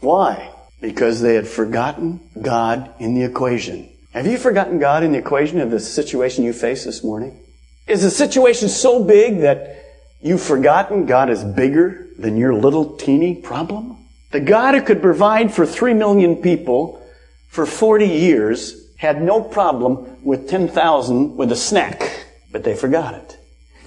Why? 0.00 0.50
Because 0.82 1.22
they 1.22 1.34
had 1.34 1.48
forgotten 1.48 2.20
God 2.42 2.92
in 2.98 3.14
the 3.14 3.22
equation. 3.22 3.88
Have 4.12 4.26
you 4.26 4.36
forgotten 4.36 4.78
God 4.78 5.02
in 5.02 5.12
the 5.12 5.18
equation 5.18 5.58
of 5.60 5.70
the 5.70 5.80
situation 5.80 6.44
you 6.44 6.52
face 6.52 6.84
this 6.84 7.02
morning? 7.02 7.40
Is 7.86 8.02
the 8.02 8.10
situation 8.10 8.68
so 8.68 9.02
big 9.02 9.40
that 9.40 9.82
You've 10.22 10.40
forgotten 10.40 11.06
God 11.06 11.30
is 11.30 11.42
bigger 11.42 12.06
than 12.16 12.36
your 12.36 12.54
little 12.54 12.96
teeny 12.96 13.34
problem? 13.34 13.98
The 14.30 14.38
God 14.38 14.76
who 14.76 14.82
could 14.82 15.02
provide 15.02 15.52
for 15.52 15.66
three 15.66 15.94
million 15.94 16.36
people 16.36 17.04
for 17.48 17.66
40 17.66 18.06
years 18.06 18.86
had 18.98 19.20
no 19.20 19.42
problem 19.42 20.24
with 20.24 20.48
10,000 20.48 21.36
with 21.36 21.50
a 21.50 21.56
snack, 21.56 22.24
but 22.52 22.62
they 22.62 22.76
forgot 22.76 23.14
it. 23.14 23.36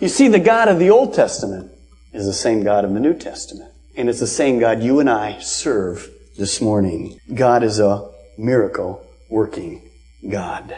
You 0.02 0.10
see, 0.10 0.28
the 0.28 0.40
God 0.40 0.68
of 0.68 0.78
the 0.78 0.90
Old 0.90 1.14
Testament 1.14 1.72
is 2.12 2.26
the 2.26 2.34
same 2.34 2.64
God 2.64 2.84
of 2.84 2.94
the 2.94 3.00
New 3.00 3.14
Testament. 3.14 3.72
And 3.96 4.10
it's 4.10 4.20
the 4.20 4.28
same 4.28 4.60
God 4.60 4.84
you 4.84 5.00
and 5.00 5.10
I 5.10 5.40
serve 5.40 6.10
this 6.38 6.60
morning. 6.60 7.20
God 7.34 7.64
is 7.64 7.80
a 7.80 8.10
miracle 8.38 9.06
working 9.30 9.82
God. 10.30 10.76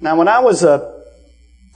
Now, 0.00 0.16
when 0.16 0.28
I 0.28 0.38
was 0.38 0.62
uh, 0.62 1.02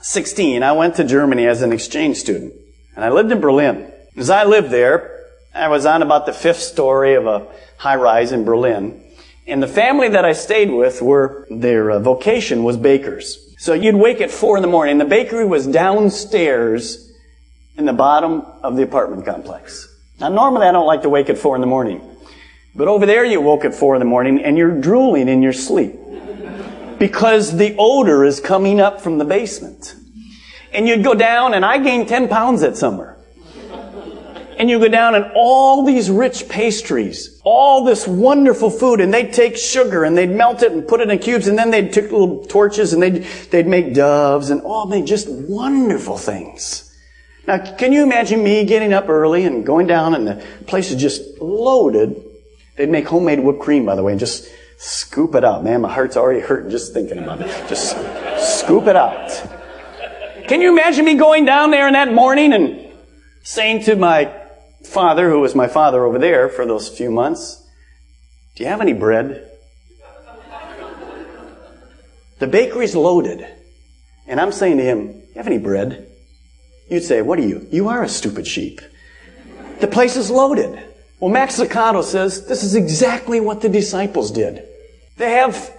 16, 0.01 0.63
I 0.63 0.71
went 0.71 0.95
to 0.95 1.03
Germany 1.03 1.45
as 1.47 1.61
an 1.61 1.73
exchange 1.73 2.17
student, 2.17 2.53
and 2.95 3.03
I 3.03 3.09
lived 3.09 3.31
in 3.31 3.41
Berlin. 3.41 3.91
As 4.15 4.29
I 4.29 4.45
lived 4.45 4.69
there, 4.71 5.25
I 5.53 5.67
was 5.67 5.85
on 5.85 6.01
about 6.01 6.25
the 6.25 6.33
fifth 6.33 6.61
story 6.61 7.15
of 7.15 7.27
a 7.27 7.47
high 7.77 7.95
rise 7.95 8.31
in 8.31 8.45
Berlin, 8.45 9.03
and 9.45 9.61
the 9.61 9.67
family 9.67 10.07
that 10.09 10.23
I 10.23 10.31
stayed 10.31 10.71
with 10.71 11.01
were 11.01 11.45
their 11.49 11.91
uh, 11.91 11.99
vocation 11.99 12.63
was 12.63 12.77
bakers. 12.77 13.53
So 13.57 13.73
you'd 13.73 13.95
wake 13.95 14.21
at 14.21 14.31
four 14.31 14.55
in 14.55 14.61
the 14.61 14.69
morning. 14.69 14.97
The 14.97 15.05
bakery 15.05 15.45
was 15.45 15.67
downstairs 15.67 17.11
in 17.77 17.85
the 17.85 17.93
bottom 17.93 18.41
of 18.61 18.77
the 18.77 18.83
apartment 18.83 19.25
complex. 19.25 19.89
Now, 20.19 20.29
normally 20.29 20.67
I 20.67 20.71
don't 20.71 20.87
like 20.87 21.01
to 21.01 21.09
wake 21.09 21.29
at 21.29 21.37
four 21.37 21.55
in 21.55 21.61
the 21.61 21.67
morning. 21.67 22.12
But 22.75 22.87
over 22.87 23.05
there 23.05 23.23
you 23.23 23.39
woke 23.39 23.65
at 23.65 23.75
four 23.75 23.95
in 23.95 23.99
the 23.99 24.05
morning 24.05 24.43
and 24.43 24.57
you're 24.57 24.79
drooling 24.79 25.27
in 25.27 25.41
your 25.41 25.53
sleep. 25.53 25.95
Because 26.97 27.57
the 27.57 27.75
odor 27.77 28.23
is 28.23 28.39
coming 28.39 28.79
up 28.79 29.01
from 29.01 29.17
the 29.17 29.25
basement. 29.25 29.95
And 30.71 30.87
you'd 30.87 31.03
go 31.03 31.13
down 31.13 31.53
and 31.53 31.63
I 31.63 31.77
gained 31.77 32.07
10 32.07 32.29
pounds 32.29 32.61
that 32.61 32.75
summer. 32.75 33.17
And 34.57 34.69
you 34.69 34.79
go 34.79 34.87
down 34.87 35.15
and 35.15 35.25
all 35.35 35.83
these 35.83 36.09
rich 36.09 36.47
pastries, 36.47 37.41
all 37.43 37.83
this 37.83 38.07
wonderful 38.07 38.69
food, 38.69 39.01
and 39.01 39.13
they'd 39.13 39.33
take 39.33 39.57
sugar 39.57 40.03
and 40.03 40.15
they'd 40.15 40.29
melt 40.29 40.61
it 40.61 40.71
and 40.71 40.87
put 40.87 41.01
it 41.01 41.09
in 41.09 41.19
cubes, 41.19 41.47
and 41.47 41.57
then 41.57 41.71
they'd 41.71 41.91
take 41.91 42.11
little 42.11 42.45
torches 42.45 42.93
and 42.93 43.01
they'd, 43.01 43.23
they'd 43.49 43.65
make 43.67 43.95
doves 43.95 44.51
and 44.51 44.61
all, 44.61 44.85
they 44.85 45.01
just 45.01 45.27
wonderful 45.27 46.17
things. 46.17 46.95
Now, 47.47 47.75
can 47.75 47.91
you 47.91 48.03
imagine 48.03 48.43
me 48.43 48.63
getting 48.63 48.93
up 48.93 49.09
early 49.09 49.43
and 49.43 49.65
going 49.65 49.87
down 49.87 50.13
and 50.15 50.27
the 50.27 50.45
place 50.65 50.91
is 50.91 51.01
just 51.01 51.41
loaded? 51.41 52.23
They'd 52.75 52.89
make 52.89 53.07
homemade 53.07 53.39
whipped 53.39 53.59
cream, 53.59 53.85
by 53.85 53.95
the 53.95 54.03
way, 54.03 54.13
and 54.13 54.19
just 54.19 54.49
scoop 54.77 55.35
it 55.35 55.43
out. 55.43 55.63
Man, 55.63 55.81
my 55.81 55.93
heart's 55.93 56.17
already 56.17 56.39
hurting 56.39 56.71
just 56.71 56.93
thinking 56.93 57.17
about 57.17 57.41
it. 57.41 57.47
Just 57.69 57.95
scoop 58.59 58.87
it 58.87 58.95
out. 58.95 59.29
Can 60.47 60.61
you 60.61 60.71
imagine 60.71 61.05
me 61.05 61.15
going 61.15 61.45
down 61.45 61.71
there 61.71 61.87
in 61.87 61.93
that 61.93 62.13
morning 62.13 62.51
and 62.53 62.85
saying 63.43 63.83
to 63.83 63.95
my 63.95 64.33
father, 64.83 65.29
who 65.29 65.39
was 65.39 65.55
my 65.55 65.67
father 65.67 66.03
over 66.03 66.19
there 66.19 66.49
for 66.49 66.65
those 66.65 66.89
few 66.89 67.11
months, 67.11 67.65
do 68.55 68.63
you 68.63 68.69
have 68.69 68.81
any 68.81 68.93
bread? 68.93 69.49
The 72.39 72.47
bakery's 72.47 72.95
loaded. 72.95 73.47
And 74.27 74.39
I'm 74.39 74.51
saying 74.51 74.77
to 74.77 74.83
him, 74.83 75.07
you 75.07 75.33
have 75.35 75.47
any 75.47 75.57
bread? 75.57 76.07
You'd 76.89 77.03
say, 77.03 77.21
What 77.21 77.39
are 77.39 77.47
you? 77.47 77.67
You 77.71 77.87
are 77.89 78.03
a 78.03 78.09
stupid 78.09 78.45
sheep. 78.45 78.81
The 79.79 79.87
place 79.87 80.15
is 80.15 80.29
loaded. 80.29 80.77
Well, 81.23 81.31
Max 81.31 81.57
Lucado 81.57 82.03
says 82.03 82.47
this 82.47 82.65
is 82.65 82.75
exactly 82.75 83.39
what 83.39 83.61
the 83.61 83.69
disciples 83.69 84.29
did. 84.29 84.67
They 85.15 85.31
have 85.31 85.71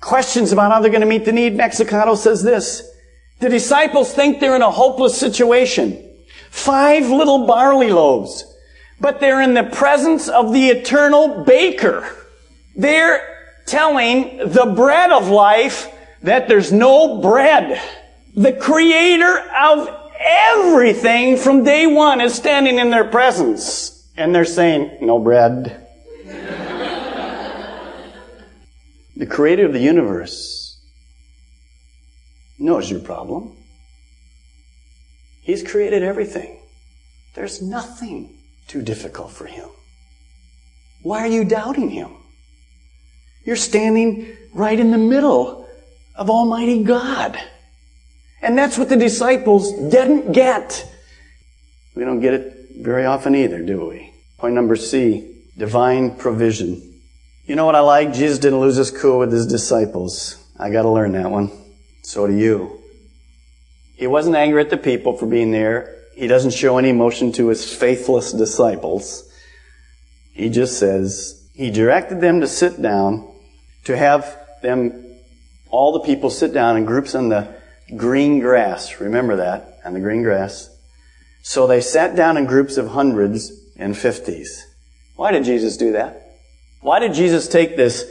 questions 0.00 0.52
about 0.52 0.70
how 0.70 0.80
they're 0.80 0.92
going 0.92 1.00
to 1.00 1.06
meet 1.08 1.24
the 1.24 1.32
need. 1.32 1.56
Max 1.56 1.80
Lucado 1.80 2.16
says 2.16 2.44
this. 2.44 2.88
The 3.40 3.48
disciples 3.48 4.14
think 4.14 4.38
they're 4.38 4.54
in 4.54 4.62
a 4.62 4.70
hopeless 4.70 5.18
situation. 5.18 6.00
Five 6.50 7.10
little 7.10 7.44
barley 7.44 7.90
loaves. 7.90 8.44
But 9.00 9.18
they're 9.18 9.42
in 9.42 9.54
the 9.54 9.64
presence 9.64 10.28
of 10.28 10.52
the 10.52 10.68
eternal 10.68 11.42
baker. 11.42 12.08
They're 12.76 13.48
telling 13.66 14.38
the 14.48 14.72
bread 14.76 15.10
of 15.10 15.26
life 15.26 15.92
that 16.22 16.46
there's 16.46 16.70
no 16.70 17.20
bread. 17.20 17.82
The 18.36 18.52
creator 18.52 19.40
of 19.60 19.88
everything 20.20 21.36
from 21.36 21.64
day 21.64 21.88
one 21.88 22.20
is 22.20 22.32
standing 22.34 22.78
in 22.78 22.90
their 22.90 23.10
presence. 23.10 23.97
And 24.18 24.34
they're 24.34 24.44
saying, 24.44 24.98
no 25.00 25.20
bread. 25.20 25.86
the 29.16 29.26
creator 29.26 29.64
of 29.64 29.72
the 29.72 29.78
universe 29.78 30.84
knows 32.58 32.90
your 32.90 32.98
problem. 32.98 33.56
He's 35.40 35.62
created 35.62 36.02
everything. 36.02 36.58
There's 37.34 37.62
nothing 37.62 38.36
too 38.66 38.82
difficult 38.82 39.30
for 39.30 39.46
him. 39.46 39.68
Why 41.02 41.20
are 41.20 41.28
you 41.28 41.44
doubting 41.44 41.88
him? 41.88 42.10
You're 43.44 43.54
standing 43.54 44.36
right 44.52 44.80
in 44.80 44.90
the 44.90 44.98
middle 44.98 45.68
of 46.16 46.28
Almighty 46.28 46.82
God. 46.82 47.38
And 48.42 48.58
that's 48.58 48.76
what 48.76 48.88
the 48.88 48.96
disciples 48.96 49.72
didn't 49.72 50.32
get. 50.32 50.92
We 51.94 52.04
don't 52.04 52.18
get 52.18 52.34
it 52.34 52.54
very 52.78 53.04
often 53.04 53.36
either, 53.36 53.62
do 53.62 53.88
we? 53.88 54.07
Point 54.38 54.54
number 54.54 54.76
C, 54.76 55.34
divine 55.56 56.14
provision. 56.14 57.00
You 57.44 57.56
know 57.56 57.66
what 57.66 57.74
I 57.74 57.80
like? 57.80 58.12
Jesus 58.12 58.38
didn't 58.38 58.60
lose 58.60 58.76
his 58.76 58.92
cool 58.92 59.18
with 59.18 59.32
his 59.32 59.46
disciples. 59.46 60.36
I 60.56 60.70
gotta 60.70 60.88
learn 60.88 61.12
that 61.12 61.30
one. 61.30 61.50
So 62.02 62.26
do 62.28 62.34
you. 62.34 62.80
He 63.96 64.06
wasn't 64.06 64.36
angry 64.36 64.60
at 64.60 64.70
the 64.70 64.76
people 64.76 65.16
for 65.16 65.26
being 65.26 65.50
there. 65.50 65.96
He 66.14 66.28
doesn't 66.28 66.52
show 66.52 66.78
any 66.78 66.90
emotion 66.90 67.32
to 67.32 67.48
his 67.48 67.74
faithless 67.74 68.32
disciples. 68.32 69.28
He 70.32 70.50
just 70.50 70.78
says, 70.78 71.48
he 71.52 71.72
directed 71.72 72.20
them 72.20 72.40
to 72.40 72.46
sit 72.46 72.80
down, 72.80 73.28
to 73.84 73.96
have 73.96 74.38
them, 74.62 75.04
all 75.68 75.92
the 75.92 76.06
people 76.06 76.30
sit 76.30 76.54
down 76.54 76.76
in 76.76 76.84
groups 76.84 77.16
on 77.16 77.28
the 77.28 77.56
green 77.96 78.38
grass. 78.38 79.00
Remember 79.00 79.36
that, 79.36 79.80
on 79.84 79.94
the 79.94 80.00
green 80.00 80.22
grass. 80.22 80.70
So 81.42 81.66
they 81.66 81.80
sat 81.80 82.14
down 82.14 82.36
in 82.36 82.44
groups 82.44 82.76
of 82.76 82.88
hundreds 82.88 83.57
and 83.78 83.96
fifties. 83.96 84.66
Why 85.16 85.32
did 85.32 85.44
Jesus 85.44 85.76
do 85.76 85.92
that? 85.92 86.38
Why 86.80 86.98
did 86.98 87.14
Jesus 87.14 87.48
take 87.48 87.76
this 87.76 88.04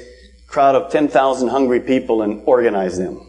crowd 0.47 0.75
of 0.75 0.91
10,000 0.91 1.47
hungry 1.49 1.79
people 1.79 2.21
and 2.21 2.41
organize 2.45 2.97
them? 2.97 3.25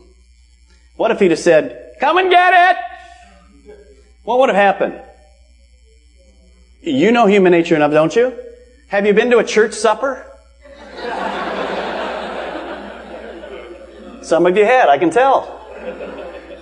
What 0.97 1.11
if 1.11 1.21
he'd 1.21 1.31
have 1.31 1.39
said, 1.39 1.95
come 2.01 2.19
and 2.19 2.31
get 2.31 2.71
it? 2.71 3.75
What 4.25 4.41
would 4.41 4.49
have 4.49 4.57
happened? 4.57 5.01
You 6.81 7.13
know 7.13 7.27
human 7.27 7.53
nature 7.53 7.77
enough, 7.77 7.93
don't 7.93 8.15
you? 8.15 8.37
Have 8.89 9.07
you 9.07 9.15
been 9.15 9.31
to 9.31 9.39
a 9.39 9.45
church 9.45 9.75
supper? 9.75 10.25
Some 14.23 14.47
of 14.47 14.57
you 14.57 14.65
had, 14.65 14.89
I 14.89 14.99
can 14.99 15.11
tell. 15.11 15.58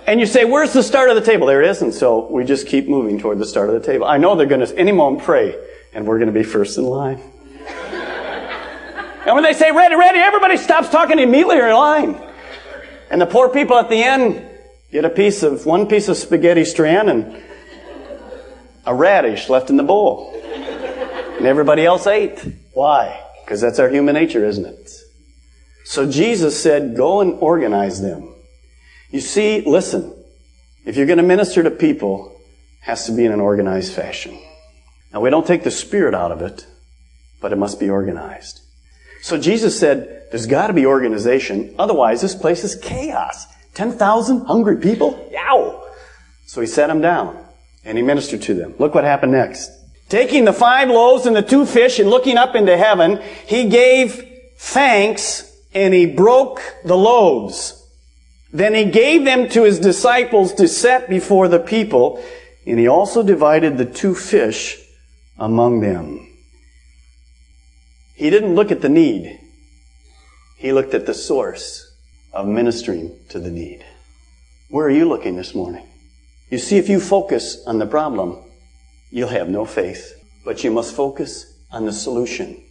And 0.07 0.21
you 0.21 0.25
say, 0.25 0.45
where's 0.45 0.71
the 0.71 0.83
start 0.83 1.09
of 1.09 1.15
the 1.15 1.21
table? 1.21 1.47
There 1.47 1.61
it 1.61 1.69
is. 1.69 1.81
And 1.81 1.93
so 1.93 2.31
we 2.31 2.45
just 2.45 2.65
keep 2.65 2.87
moving 2.87 3.19
toward 3.19 3.39
the 3.39 3.45
start 3.45 3.67
of 3.67 3.75
the 3.75 3.85
table. 3.85 4.05
I 4.05 4.17
know 4.17 4.37
they're 4.37 4.47
going 4.47 4.65
to 4.65 4.77
any 4.77 4.93
moment 4.93 5.25
pray, 5.25 5.53
and 5.93 6.07
we're 6.07 6.17
going 6.17 6.33
to 6.33 6.39
be 6.39 6.43
first 6.43 6.77
in 6.77 6.85
line. 6.85 7.19
and 7.67 9.35
when 9.35 9.43
they 9.43 9.51
say 9.51 9.69
ready, 9.69 9.95
ready, 9.95 10.19
everybody 10.19 10.55
stops 10.55 10.87
talking 10.87 11.19
immediately 11.19 11.57
in 11.57 11.73
line. 11.73 12.21
And 13.11 13.19
the 13.19 13.25
poor 13.25 13.49
people 13.49 13.77
at 13.77 13.89
the 13.89 14.01
end 14.01 14.49
get 14.93 15.03
a 15.03 15.09
piece 15.09 15.43
of, 15.43 15.65
one 15.65 15.87
piece 15.87 16.07
of 16.07 16.15
spaghetti 16.15 16.63
strand 16.63 17.09
and 17.09 17.43
a 18.85 18.95
radish 18.95 19.49
left 19.49 19.69
in 19.69 19.75
the 19.75 19.83
bowl. 19.83 20.33
And 20.33 21.45
everybody 21.45 21.85
else 21.85 22.07
ate. 22.07 22.45
Why? 22.71 23.21
Because 23.43 23.59
that's 23.59 23.77
our 23.77 23.89
human 23.89 24.13
nature, 24.13 24.45
isn't 24.45 24.65
it? 24.65 24.89
So 25.83 26.09
Jesus 26.09 26.61
said, 26.61 26.95
go 26.95 27.19
and 27.19 27.33
organize 27.41 28.01
them. 28.01 28.33
You 29.17 29.21
see, 29.21 29.61
listen, 29.61 30.13
if 30.85 30.95
you're 30.95 31.07
going 31.07 31.17
to 31.17 31.23
minister 31.23 31.63
to 31.63 31.71
people, 31.71 32.39
it 32.81 32.85
has 32.85 33.07
to 33.07 33.11
be 33.11 33.25
in 33.25 33.31
an 33.31 33.39
organized 33.39 33.91
fashion. 33.93 34.39
Now, 35.11 35.21
we 35.21 35.31
don't 35.31 35.47
take 35.47 35.63
the 35.63 35.71
spirit 35.71 36.13
out 36.13 36.31
of 36.31 36.43
it, 36.43 36.67
but 37.41 37.51
it 37.51 37.55
must 37.55 37.79
be 37.79 37.89
organized. 37.89 38.61
So 39.23 39.39
Jesus 39.39 39.79
said, 39.79 40.27
there's 40.29 40.45
got 40.45 40.67
to 40.67 40.73
be 40.73 40.85
organization. 40.85 41.73
Otherwise, 41.79 42.21
this 42.21 42.35
place 42.35 42.63
is 42.63 42.75
chaos. 42.75 43.47
10,000 43.73 44.45
hungry 44.45 44.77
people? 44.77 45.27
Yow! 45.31 45.83
So 46.45 46.61
he 46.61 46.67
sat 46.67 46.85
them 46.85 47.01
down 47.01 47.43
and 47.83 47.97
he 47.97 48.03
ministered 48.03 48.43
to 48.43 48.53
them. 48.53 48.75
Look 48.77 48.93
what 48.93 49.03
happened 49.03 49.31
next. 49.31 49.71
Taking 50.09 50.45
the 50.45 50.53
five 50.53 50.89
loaves 50.89 51.25
and 51.25 51.35
the 51.35 51.41
two 51.41 51.65
fish 51.65 51.97
and 51.97 52.11
looking 52.11 52.37
up 52.37 52.53
into 52.53 52.77
heaven, 52.77 53.19
he 53.47 53.67
gave 53.67 54.23
thanks 54.57 55.59
and 55.73 55.91
he 55.91 56.05
broke 56.05 56.61
the 56.85 56.95
loaves. 56.95 57.76
Then 58.51 58.73
he 58.73 58.85
gave 58.85 59.25
them 59.25 59.49
to 59.49 59.63
his 59.63 59.79
disciples 59.79 60.53
to 60.53 60.67
set 60.67 61.09
before 61.09 61.47
the 61.47 61.59
people, 61.59 62.23
and 62.65 62.79
he 62.79 62.87
also 62.87 63.23
divided 63.23 63.77
the 63.77 63.85
two 63.85 64.15
fish 64.15 64.77
among 65.37 65.81
them. 65.81 66.27
He 68.15 68.29
didn't 68.29 68.55
look 68.55 68.71
at 68.71 68.81
the 68.81 68.89
need. 68.89 69.39
He 70.57 70.73
looked 70.73 70.93
at 70.93 71.05
the 71.05 71.13
source 71.13 71.93
of 72.33 72.47
ministering 72.47 73.15
to 73.29 73.39
the 73.39 73.51
need. 73.51 73.85
Where 74.69 74.87
are 74.87 74.91
you 74.91 75.07
looking 75.07 75.35
this 75.35 75.53
morning? 75.53 75.87
You 76.49 76.57
see, 76.57 76.77
if 76.77 76.89
you 76.89 76.99
focus 76.99 77.63
on 77.65 77.77
the 77.77 77.85
problem, 77.85 78.37
you'll 79.11 79.29
have 79.29 79.49
no 79.49 79.65
faith. 79.65 80.13
But 80.43 80.63
you 80.63 80.71
must 80.71 80.95
focus 80.95 81.53
on 81.71 81.85
the 81.85 81.91
solution. 81.91 82.63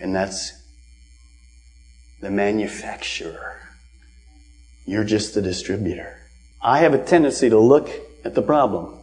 And 0.00 0.14
that's 0.14 0.52
the 2.20 2.30
manufacturer. 2.30 3.61
You're 4.84 5.04
just 5.04 5.34
the 5.34 5.42
distributor. 5.42 6.18
I 6.60 6.80
have 6.80 6.94
a 6.94 7.04
tendency 7.04 7.48
to 7.50 7.58
look 7.58 7.90
at 8.24 8.34
the 8.34 8.42
problem 8.42 8.98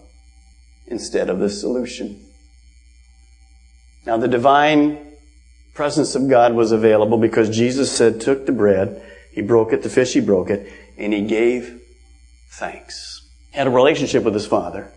instead 0.88 1.30
of 1.30 1.40
the 1.40 1.50
solution. 1.50 2.26
Now, 4.06 4.18
the 4.18 4.28
divine 4.28 5.06
presence 5.74 6.16
of 6.16 6.30
God 6.30 6.54
was 6.54 6.72
available 6.72 7.18
because 7.18 7.50
Jesus 7.50 7.92
said, 7.92 8.22
took 8.22 8.46
the 8.46 8.52
bread, 8.52 9.02
he 9.32 9.42
broke 9.42 9.72
it, 9.72 9.84
the 9.84 9.90
fish, 9.90 10.14
he 10.14 10.20
broke 10.20 10.50
it, 10.50 10.72
and 10.98 11.14
he 11.14 11.22
gave 11.22 11.82
thanks. 12.50 13.28
Had 13.52 13.68
a 13.68 13.70
relationship 13.70 14.24
with 14.24 14.34
his 14.34 14.48
father. 14.48 14.92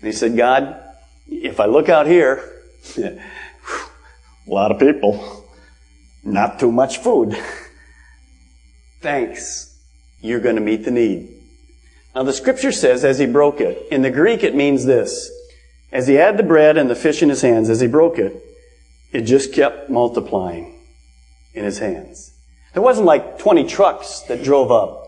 And 0.00 0.06
he 0.06 0.12
said, 0.12 0.36
God, 0.36 0.82
if 1.28 1.60
I 1.60 1.66
look 1.66 1.88
out 1.88 2.06
here, 2.06 2.62
a 2.98 3.20
lot 4.46 4.72
of 4.72 4.78
people, 4.78 5.46
not 6.24 6.58
too 6.58 6.72
much 6.72 6.98
food. 6.98 7.36
Thanks. 9.00 9.71
You're 10.22 10.40
going 10.40 10.54
to 10.54 10.62
meet 10.62 10.84
the 10.84 10.90
need. 10.90 11.28
Now 12.14 12.22
the 12.22 12.32
scripture 12.32 12.72
says, 12.72 13.04
as 13.04 13.18
he 13.18 13.26
broke 13.26 13.60
it, 13.60 13.88
in 13.90 14.02
the 14.02 14.10
Greek 14.10 14.42
it 14.42 14.54
means 14.54 14.84
this. 14.84 15.30
As 15.90 16.06
he 16.06 16.14
had 16.14 16.36
the 16.36 16.42
bread 16.42 16.78
and 16.78 16.88
the 16.88 16.94
fish 16.94 17.22
in 17.22 17.28
his 17.28 17.42
hands, 17.42 17.68
as 17.68 17.80
he 17.80 17.86
broke 17.86 18.18
it, 18.18 18.42
it 19.12 19.22
just 19.22 19.52
kept 19.52 19.90
multiplying 19.90 20.78
in 21.52 21.64
his 21.64 21.80
hands. 21.80 22.32
There 22.72 22.82
wasn't 22.82 23.06
like 23.06 23.38
20 23.38 23.66
trucks 23.66 24.20
that 24.28 24.42
drove 24.42 24.70
up. 24.70 25.00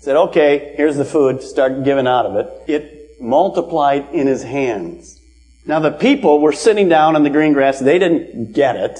Said, 0.00 0.16
okay, 0.16 0.74
here's 0.76 0.96
the 0.96 1.04
food, 1.04 1.42
start 1.42 1.84
giving 1.84 2.06
out 2.06 2.26
of 2.26 2.36
it. 2.36 2.70
It 2.70 3.20
multiplied 3.20 4.08
in 4.12 4.26
his 4.26 4.42
hands. 4.42 5.18
Now 5.66 5.80
the 5.80 5.90
people 5.90 6.40
were 6.40 6.52
sitting 6.52 6.88
down 6.88 7.16
on 7.16 7.22
the 7.22 7.30
green 7.30 7.52
grass. 7.52 7.78
They 7.78 7.98
didn't 7.98 8.52
get 8.52 8.76
it, 8.76 8.98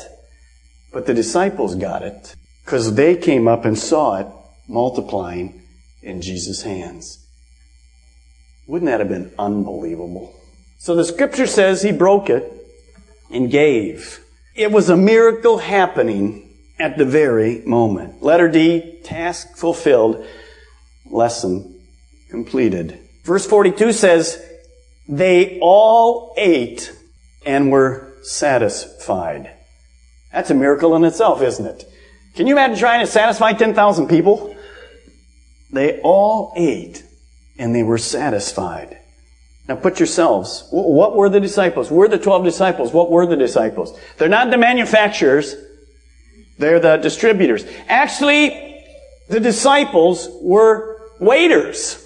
but 0.92 1.06
the 1.06 1.14
disciples 1.14 1.74
got 1.74 2.02
it 2.02 2.36
because 2.64 2.94
they 2.94 3.16
came 3.16 3.48
up 3.48 3.64
and 3.64 3.78
saw 3.78 4.20
it 4.20 4.26
multiplying 4.68 5.62
in 6.02 6.22
Jesus' 6.22 6.62
hands. 6.62 7.26
Wouldn't 8.66 8.90
that 8.90 9.00
have 9.00 9.08
been 9.08 9.32
unbelievable? 9.38 10.34
So 10.78 10.94
the 10.94 11.04
scripture 11.04 11.46
says 11.46 11.82
he 11.82 11.90
broke 11.90 12.30
it 12.30 12.52
and 13.30 13.50
gave. 13.50 14.22
It 14.54 14.70
was 14.70 14.88
a 14.88 14.96
miracle 14.96 15.58
happening 15.58 16.48
at 16.78 16.98
the 16.98 17.04
very 17.04 17.62
moment. 17.62 18.22
Letter 18.22 18.48
D, 18.48 19.00
task 19.02 19.56
fulfilled, 19.56 20.24
lesson 21.10 21.80
completed. 22.30 22.98
Verse 23.24 23.46
42 23.46 23.92
says, 23.92 24.44
they 25.08 25.58
all 25.60 26.34
ate 26.36 26.92
and 27.46 27.72
were 27.72 28.12
satisfied. 28.22 29.50
That's 30.32 30.50
a 30.50 30.54
miracle 30.54 30.94
in 30.94 31.04
itself, 31.04 31.40
isn't 31.40 31.66
it? 31.66 31.84
Can 32.34 32.46
you 32.46 32.54
imagine 32.54 32.76
trying 32.76 33.00
to 33.00 33.10
satisfy 33.10 33.52
10,000 33.54 34.08
people? 34.08 34.54
They 35.70 36.00
all 36.00 36.52
ate 36.56 37.04
and 37.58 37.74
they 37.74 37.82
were 37.82 37.98
satisfied. 37.98 38.98
Now 39.68 39.76
put 39.76 40.00
yourselves, 40.00 40.66
what 40.70 41.14
were 41.14 41.28
the 41.28 41.40
disciples? 41.40 41.90
We're 41.90 42.08
the 42.08 42.18
12 42.18 42.44
disciples. 42.44 42.92
What 42.92 43.10
were 43.10 43.26
the 43.26 43.36
disciples? 43.36 43.98
They're 44.16 44.28
not 44.28 44.50
the 44.50 44.56
manufacturers. 44.56 45.54
They're 46.58 46.80
the 46.80 46.96
distributors. 46.96 47.64
Actually, 47.86 48.82
the 49.28 49.40
disciples 49.40 50.28
were 50.40 51.00
waiters. 51.20 52.04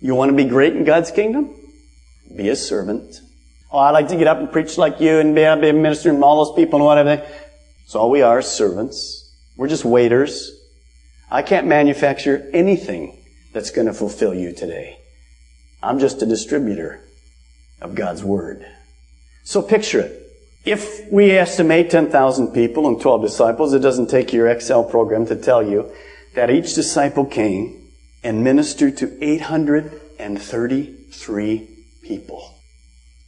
You 0.00 0.14
want 0.14 0.30
to 0.30 0.36
be 0.36 0.44
great 0.44 0.76
in 0.76 0.84
God's 0.84 1.10
kingdom? 1.10 1.54
Be 2.36 2.50
a 2.50 2.56
servant. 2.56 3.20
Oh, 3.70 3.78
I 3.78 3.90
like 3.90 4.08
to 4.08 4.16
get 4.16 4.26
up 4.26 4.38
and 4.38 4.52
preach 4.52 4.76
like 4.76 5.00
you 5.00 5.18
and 5.18 5.34
be, 5.34 5.42
a 5.42 5.56
minister 5.56 6.10
and 6.10 6.22
all 6.22 6.44
those 6.44 6.54
people 6.54 6.78
and 6.78 6.84
whatever. 6.84 7.26
So 7.86 8.00
all 8.00 8.10
we 8.10 8.20
are 8.20 8.42
servants. 8.42 9.32
We're 9.56 9.68
just 9.68 9.84
waiters. 9.84 10.50
I 11.32 11.40
can't 11.40 11.66
manufacture 11.66 12.46
anything 12.52 13.16
that's 13.54 13.70
going 13.70 13.86
to 13.86 13.94
fulfill 13.94 14.34
you 14.34 14.52
today. 14.52 14.98
I'm 15.82 15.98
just 15.98 16.20
a 16.20 16.26
distributor 16.26 17.00
of 17.80 17.94
God's 17.94 18.22
Word. 18.22 18.66
So 19.42 19.62
picture 19.62 20.00
it. 20.00 20.18
If 20.66 21.10
we 21.10 21.30
estimate 21.30 21.90
10,000 21.90 22.48
people 22.48 22.86
and 22.86 23.00
12 23.00 23.22
disciples, 23.22 23.72
it 23.72 23.78
doesn't 23.78 24.10
take 24.10 24.34
your 24.34 24.46
Excel 24.46 24.84
program 24.84 25.24
to 25.26 25.34
tell 25.34 25.62
you 25.62 25.90
that 26.34 26.50
each 26.50 26.74
disciple 26.74 27.24
came 27.24 27.88
and 28.22 28.44
ministered 28.44 28.98
to 28.98 29.16
833 29.24 31.68
people. 32.02 32.54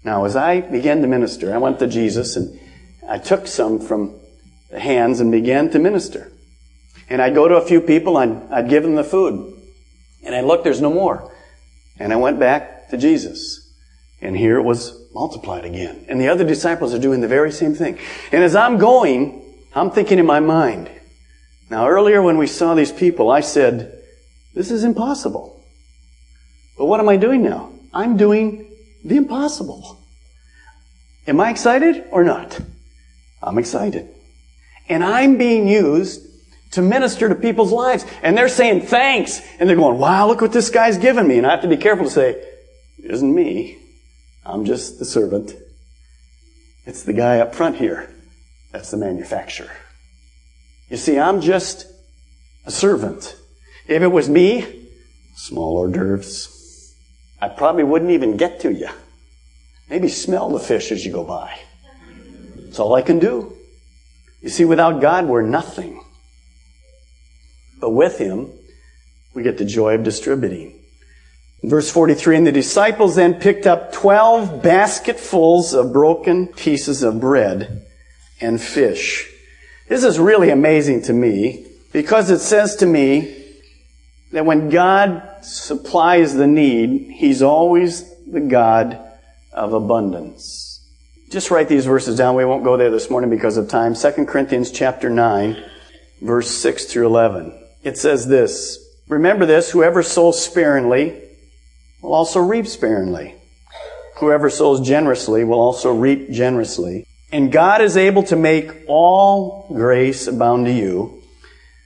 Now, 0.05 0.27
as 0.27 0.37
I 0.37 0.61
began 0.61 1.01
to 1.01 1.07
minister, 1.07 1.55
I 1.55 1.59
went 1.59 1.79
to 1.79 1.87
Jesus 1.87 2.37
and 2.37 2.61
I 3.09 3.17
took 3.17 3.47
some 3.47 3.81
from 3.81 4.15
the 4.71 4.79
hands 4.79 5.21
and 5.21 5.33
began 5.33 5.71
to 5.71 5.79
minister. 5.79 6.31
And 7.09 7.21
I'd 7.21 7.35
go 7.35 7.49
to 7.49 7.57
a 7.57 7.67
few 7.67 7.81
people 7.81 8.19
and 8.19 8.53
I'd 8.53 8.69
give 8.69 8.83
them 8.83 8.95
the 8.95 9.05
food. 9.05 9.63
And 10.25 10.35
I 10.35 10.41
looked, 10.41 10.65
there's 10.65 10.81
no 10.81 10.93
more. 10.93 11.33
And 11.99 12.13
I 12.13 12.17
went 12.17 12.39
back 12.39 12.89
to 12.91 12.97
Jesus. 12.97 13.73
And 14.21 14.37
here 14.37 14.59
it 14.59 14.63
was 14.63 14.99
multiplied 15.13 15.65
again. 15.65 16.07
And 16.09 16.21
the 16.21 16.29
other 16.29 16.45
disciples 16.45 16.95
are 16.95 16.99
doing 16.99 17.21
the 17.21 17.29
very 17.29 17.53
same 17.53 17.75
thing. 17.75 17.99
And 18.33 18.43
as 18.43 18.57
I'm 18.57 18.79
going, 18.79 19.43
I'm 19.75 19.91
thinking 19.91 20.19
in 20.19 20.27
my 20.27 20.41
mind. 20.41 20.91
Now 21.71 21.89
earlier 21.89 22.23
when 22.23 22.39
we 22.39 22.47
saw 22.47 22.75
these 22.75 22.93
people, 22.93 23.31
I 23.31 23.41
said, 23.41 24.03
this 24.55 24.71
is 24.71 24.85
impossible. 24.85 25.63
But 26.79 26.87
what 26.87 27.01
am 27.01 27.09
I 27.09 27.17
doing 27.17 27.43
now? 27.43 27.71
I'm 27.93 28.17
doing 28.17 28.71
the 29.05 29.17
impossible. 29.17 29.99
Am 31.27 31.41
I 31.41 31.51
excited 31.51 32.05
or 32.11 32.25
not? 32.25 32.59
I'm 33.43 33.59
excited. 33.59 34.09
And 34.89 35.05
I'm 35.05 35.39
being 35.39 35.69
used 35.69 36.27
to 36.75 36.83
minister 36.83 37.29
to 37.29 37.35
people's 37.35 37.73
lives. 37.73 38.05
And 38.23 38.37
they're 38.37 38.49
saying 38.49 38.83
thanks. 38.83 39.41
And 39.59 39.69
they're 39.69 39.77
going, 39.77 39.99
wow, 39.99 40.27
look 40.27 40.41
what 40.41 40.53
this 40.53 40.71
guy's 40.71 40.99
given 40.99 41.27
me. 41.27 41.39
And 41.39 41.47
I 41.47 41.53
have 41.53 41.63
to 41.63 41.69
be 41.69 41.77
careful 41.77 42.05
to 42.05 42.11
say, 42.11 42.31
it 42.31 43.11
isn't 43.11 43.35
me. 43.35 43.79
I'm 44.45 44.65
just 44.65 44.99
the 44.99 45.05
servant. 45.05 45.55
It's 46.85 47.03
the 47.05 47.13
guy 47.13 47.39
up 47.39 47.55
front 47.55 47.77
here. 47.77 48.11
That's 48.73 48.91
the 48.91 48.97
manufacturer. 48.97 49.71
You 50.91 50.97
see, 50.97 51.19
I'm 51.19 51.41
just 51.41 51.87
a 52.67 52.71
servant. 52.71 53.37
If 53.87 54.03
it 54.03 54.09
was 54.09 54.29
me, 54.29 54.89
small 55.35 55.79
hors 55.79 55.93
d'oeuvres, 55.93 56.95
I 57.41 57.49
probably 57.49 57.85
wouldn't 57.85 58.11
even 58.11 58.37
get 58.37 58.61
to 58.61 58.73
you. 58.73 58.89
Maybe 59.89 60.09
smell 60.09 60.51
the 60.51 60.59
fish 60.59 60.91
as 60.93 61.05
you 61.07 61.13
go 61.13 61.25
by. 61.25 61.59
That's 62.57 62.79
all 62.79 62.95
I 62.95 63.03
can 63.03 63.19
do. 63.19 63.57
You 64.43 64.49
see, 64.49 64.65
without 64.65 65.01
God, 65.01 65.27
we're 65.27 65.43
nothing. 65.43 66.04
But 67.85 67.91
with 67.91 68.17
Him, 68.17 68.51
we 69.35 69.43
get 69.43 69.59
the 69.59 69.65
joy 69.67 69.95
of 69.95 70.05
distributing. 70.05 70.81
Verse 71.63 71.91
43, 71.91 72.39
and 72.39 72.47
the 72.47 72.51
disciples 72.51 73.15
then 73.15 73.35
picked 73.35 73.67
up 73.67 73.93
12 73.93 74.63
basketfuls 74.63 75.75
of 75.75 75.93
broken 75.93 76.47
pieces 76.47 77.03
of 77.03 77.21
bread 77.21 77.85
and 78.41 78.59
fish. 78.59 79.31
This 79.87 80.03
is 80.03 80.19
really 80.19 80.49
amazing 80.49 81.03
to 81.03 81.13
me 81.13 81.67
because 81.93 82.31
it 82.31 82.39
says 82.39 82.77
to 82.77 82.87
me 82.87 83.53
that 84.33 84.47
when 84.47 84.71
God 84.71 85.45
supplies 85.45 86.33
the 86.33 86.47
need, 86.47 87.11
He's 87.11 87.43
always 87.43 88.11
the 88.25 88.41
God 88.41 88.99
of 89.53 89.75
abundance. 89.75 90.81
Just 91.29 91.51
write 91.51 91.69
these 91.69 91.85
verses 91.85 92.17
down. 92.17 92.35
We 92.35 92.47
won't 92.47 92.65
go 92.65 92.79
there 92.79 92.91
this 92.91 93.11
morning 93.11 93.29
because 93.29 93.59
of 93.59 93.69
time. 93.69 93.95
2 93.95 94.25
Corinthians 94.25 94.71
chapter 94.71 95.11
9, 95.11 95.63
verse 96.23 96.51
6 96.51 96.87
through 96.87 97.09
11. 97.09 97.61
It 97.85 97.99
says 97.99 98.27
this, 98.27 98.81
Remember 99.09 99.45
this, 99.45 99.71
whoever 99.71 100.03
sows 100.03 100.43
sparingly 100.43 101.21
will 102.01 102.15
also 102.15 102.41
reap 102.41 102.67
sparingly. 102.67 103.35
Whoever 104.17 104.49
sows 104.49 104.81
generously 104.81 105.45
will 105.45 105.61
also 105.61 105.93
reap 105.93 106.31
generously. 106.31 107.07
And 107.31 107.53
God 107.53 107.83
is 107.83 107.97
able 107.97 108.23
to 108.25 108.37
make 108.37 108.71
all 108.87 109.67
grace 109.69 110.27
abound 110.27 110.67
to 110.67 110.73
you, 110.73 111.23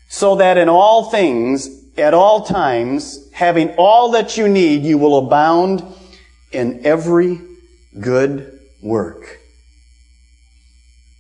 so 0.09 0.37
that 0.37 0.57
in 0.57 0.69
all 0.69 1.11
things 1.11 1.69
at 1.97 2.15
all 2.15 2.45
times, 2.45 3.29
having 3.33 3.75
all 3.77 4.13
that 4.13 4.37
you 4.37 4.47
need, 4.47 4.85
you 4.85 4.99
will 4.99 5.19
abound 5.19 5.83
in 6.53 6.87
every 6.87 7.41
good 7.99 8.61
work. 8.83 9.38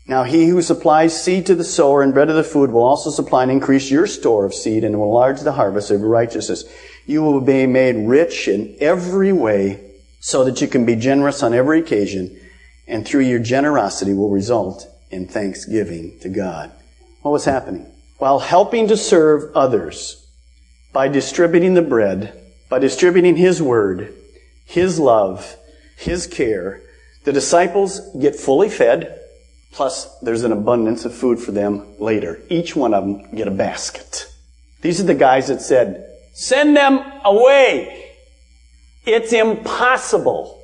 Now 0.09 0.25
he 0.25 0.47
who 0.49 0.63
supplies 0.63 1.23
seed 1.23 1.45
to 1.47 1.55
the 1.55 1.63
sower 1.63 2.03
and 2.03 2.15
bread 2.15 2.29
to 2.29 2.35
the 2.35 2.43
food 2.43 2.71
will 2.71 2.83
also 2.83 3.11
supply 3.11 3.43
and 3.43 3.53
increase 3.53 3.91
your 3.91 4.07
store 4.07 4.47
of 4.47 4.55
seed 4.55 4.83
and 4.83 4.99
will 4.99 5.09
enlarge 5.09 5.43
the 5.43 5.53
harvest 5.53 5.91
of 5.91 6.01
your 6.01 6.09
righteousness. 6.09 6.65
You 7.07 7.23
will 7.23 7.43
be 7.43 7.67
made 7.67 8.09
rich 8.09 8.49
in 8.49 8.75
every 8.81 9.33
way 9.33 9.85
so 10.21 10.45
that 10.45 10.63
you 10.63 10.67
can 10.67 10.87
be 10.87 10.97
generous 10.97 11.43
on 11.43 11.53
every 11.53 11.79
occasion 11.81 12.41
and 12.87 13.07
through 13.07 13.21
your 13.21 13.39
generosity 13.39 14.15
will 14.15 14.31
result 14.31 14.89
in 15.11 15.29
thanksgiving 15.29 16.19
to 16.21 16.31
God. 16.31 16.73
What 17.21 17.33
was 17.33 17.45
happening? 17.45 17.87
While 18.17 18.39
helping 18.39 18.89
to 18.89 18.97
serve 18.97 19.55
others, 19.55 20.27
by 20.93 21.09
distributing 21.09 21.75
the 21.75 21.83
bread, 21.83 22.33
by 22.71 22.79
distributing 22.79 23.37
His 23.37 23.63
Word, 23.63 24.15
His 24.65 24.99
love, 24.99 25.57
His 25.97 26.27
care, 26.27 26.81
the 27.25 27.33
disciples 27.33 28.01
get 28.19 28.37
fully 28.37 28.71
fed, 28.71 29.21
plus 29.73 30.19
there's 30.21 30.45
an 30.45 30.53
abundance 30.53 31.05
of 31.05 31.15
food 31.15 31.39
for 31.39 31.53
them 31.53 31.87
later. 31.99 32.41
Each 32.49 32.75
one 32.75 32.95
of 32.95 33.05
them 33.05 33.35
get 33.35 33.49
a 33.49 33.53
basket. 33.53 34.27
These 34.81 35.01
are 35.01 35.05
the 35.05 35.15
guys 35.15 35.49
that 35.49 35.61
said, 35.61 36.07
send 36.33 36.77
them 36.77 37.01
away. 37.25 38.13
It's 39.05 39.33
impossible. 39.33 40.63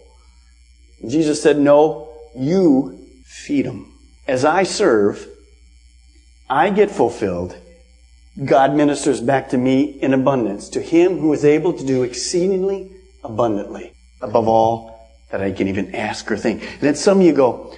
Jesus 1.07 1.43
said, 1.43 1.59
no, 1.59 2.13
you 2.37 2.99
feed 3.25 3.67
them. 3.67 3.93
As 4.27 4.45
I 4.45 4.63
serve, 4.63 5.27
I 6.49 6.71
get 6.71 6.91
fulfilled. 6.91 7.57
God 8.43 8.75
ministers 8.75 9.21
back 9.21 9.51
to 9.51 9.59
me 9.59 9.83
in 9.83 10.13
abundance, 10.13 10.69
to 10.71 10.81
him 10.81 11.19
who 11.19 11.33
is 11.33 11.45
able 11.45 11.73
to 11.73 11.85
do 11.85 12.03
exceedingly 12.03 12.91
abundantly, 13.23 13.93
above 14.21 14.49
all 14.49 15.09
that 15.31 15.41
I 15.41 15.53
can 15.53 15.69
even 15.69 15.95
ask 15.95 16.31
or 16.31 16.37
think. 16.37 16.63
And 16.63 16.81
then 16.81 16.95
some 16.95 17.21
of 17.21 17.27
you 17.27 17.33
go, 17.33 17.77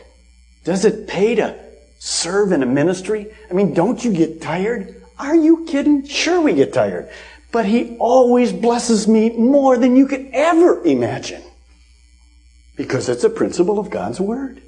does 0.66 0.84
it 0.84 1.06
pay 1.06 1.36
to 1.36 1.56
serve 2.00 2.50
in 2.50 2.60
a 2.60 2.66
ministry? 2.66 3.28
I 3.48 3.54
mean, 3.54 3.72
don't 3.72 4.04
you 4.04 4.12
get 4.12 4.42
tired? 4.42 5.00
Are 5.16 5.36
you 5.36 5.64
kidding? 5.64 6.04
Sure 6.08 6.40
we 6.40 6.54
get 6.54 6.72
tired. 6.72 7.08
But 7.52 7.66
he 7.66 7.96
always 7.98 8.52
blesses 8.52 9.06
me 9.06 9.30
more 9.30 9.78
than 9.78 9.94
you 9.94 10.08
could 10.08 10.28
ever 10.32 10.84
imagine. 10.84 11.44
Because 12.74 13.08
it's 13.08 13.22
a 13.22 13.30
principle 13.30 13.78
of 13.78 13.90
God's 13.90 14.20
Word. 14.20 14.60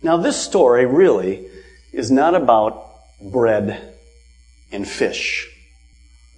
Now, 0.00 0.16
this 0.16 0.40
story 0.40 0.86
really 0.86 1.48
is 1.92 2.12
not 2.12 2.36
about 2.36 2.92
bread 3.20 3.92
and 4.70 4.86
fish. 4.86 5.50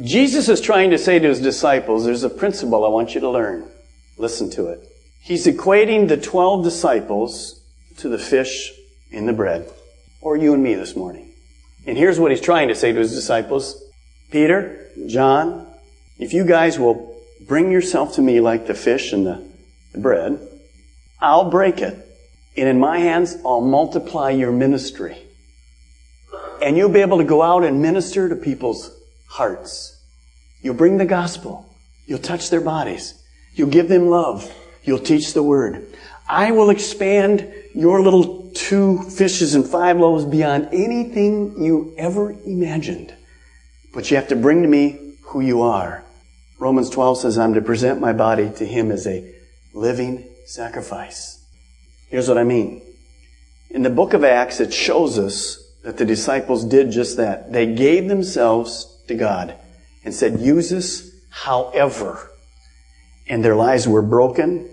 Jesus 0.00 0.48
is 0.48 0.62
trying 0.62 0.88
to 0.88 0.98
say 0.98 1.18
to 1.18 1.28
his 1.28 1.42
disciples, 1.42 2.06
there's 2.06 2.24
a 2.24 2.30
principle 2.30 2.82
I 2.82 2.88
want 2.88 3.14
you 3.14 3.20
to 3.20 3.28
learn. 3.28 3.68
Listen 4.16 4.48
to 4.52 4.68
it. 4.68 4.90
He's 5.26 5.46
equating 5.46 6.08
the 6.08 6.16
12 6.16 6.62
disciples 6.62 7.60
to 7.98 8.08
the 8.08 8.18
fish 8.18 8.72
in 9.10 9.26
the 9.26 9.32
bread, 9.32 9.68
or 10.20 10.36
you 10.36 10.54
and 10.54 10.62
me 10.62 10.74
this 10.74 10.94
morning. 10.94 11.32
And 11.86 11.98
here's 11.98 12.20
what 12.20 12.30
he's 12.30 12.40
trying 12.40 12.68
to 12.68 12.74
say 12.74 12.92
to 12.92 12.98
his 12.98 13.12
disciples 13.14 13.82
Peter, 14.30 14.86
John, 15.06 15.66
if 16.18 16.32
you 16.32 16.44
guys 16.44 16.78
will 16.78 17.20
bring 17.46 17.70
yourself 17.70 18.14
to 18.14 18.22
me 18.22 18.40
like 18.40 18.66
the 18.66 18.74
fish 18.74 19.12
and 19.12 19.26
the, 19.26 19.44
the 19.92 19.98
bread, 19.98 20.38
I'll 21.20 21.50
break 21.50 21.80
it 21.80 22.06
and 22.56 22.68
in 22.68 22.78
my 22.78 22.98
hands, 22.98 23.36
I'll 23.44 23.60
multiply 23.60 24.30
your 24.30 24.52
ministry. 24.52 25.18
And 26.62 26.76
you'll 26.76 26.88
be 26.88 27.00
able 27.00 27.18
to 27.18 27.24
go 27.24 27.42
out 27.42 27.64
and 27.64 27.82
minister 27.82 28.28
to 28.28 28.36
people's 28.36 28.96
hearts. 29.26 30.00
You'll 30.62 30.74
bring 30.74 30.96
the 30.96 31.04
gospel. 31.04 31.68
You'll 32.06 32.18
touch 32.18 32.48
their 32.48 32.62
bodies. 32.62 33.22
You'll 33.54 33.68
give 33.68 33.88
them 33.88 34.08
love. 34.08 34.50
You'll 34.86 34.98
teach 34.98 35.34
the 35.34 35.42
word. 35.42 35.86
I 36.28 36.52
will 36.52 36.70
expand 36.70 37.52
your 37.74 38.00
little 38.00 38.50
two 38.54 39.02
fishes 39.02 39.54
and 39.54 39.66
five 39.66 39.98
loaves 39.98 40.24
beyond 40.24 40.68
anything 40.72 41.62
you 41.62 41.94
ever 41.98 42.30
imagined. 42.46 43.12
But 43.92 44.10
you 44.10 44.16
have 44.16 44.28
to 44.28 44.36
bring 44.36 44.62
to 44.62 44.68
me 44.68 45.14
who 45.22 45.40
you 45.40 45.62
are. 45.62 46.02
Romans 46.58 46.88
12 46.88 47.18
says, 47.18 47.38
I'm 47.38 47.54
to 47.54 47.60
present 47.60 48.00
my 48.00 48.12
body 48.12 48.50
to 48.56 48.64
him 48.64 48.90
as 48.90 49.06
a 49.06 49.30
living 49.74 50.24
sacrifice. 50.46 51.44
Here's 52.08 52.28
what 52.28 52.38
I 52.38 52.44
mean. 52.44 52.80
In 53.70 53.82
the 53.82 53.90
book 53.90 54.14
of 54.14 54.24
Acts, 54.24 54.60
it 54.60 54.72
shows 54.72 55.18
us 55.18 55.62
that 55.82 55.98
the 55.98 56.04
disciples 56.04 56.64
did 56.64 56.90
just 56.90 57.16
that. 57.18 57.52
They 57.52 57.74
gave 57.74 58.08
themselves 58.08 58.86
to 59.08 59.14
God 59.14 59.54
and 60.04 60.14
said, 60.14 60.40
use 60.40 60.72
us 60.72 61.10
however. 61.30 62.30
And 63.28 63.44
their 63.44 63.56
lives 63.56 63.86
were 63.86 64.02
broken. 64.02 64.68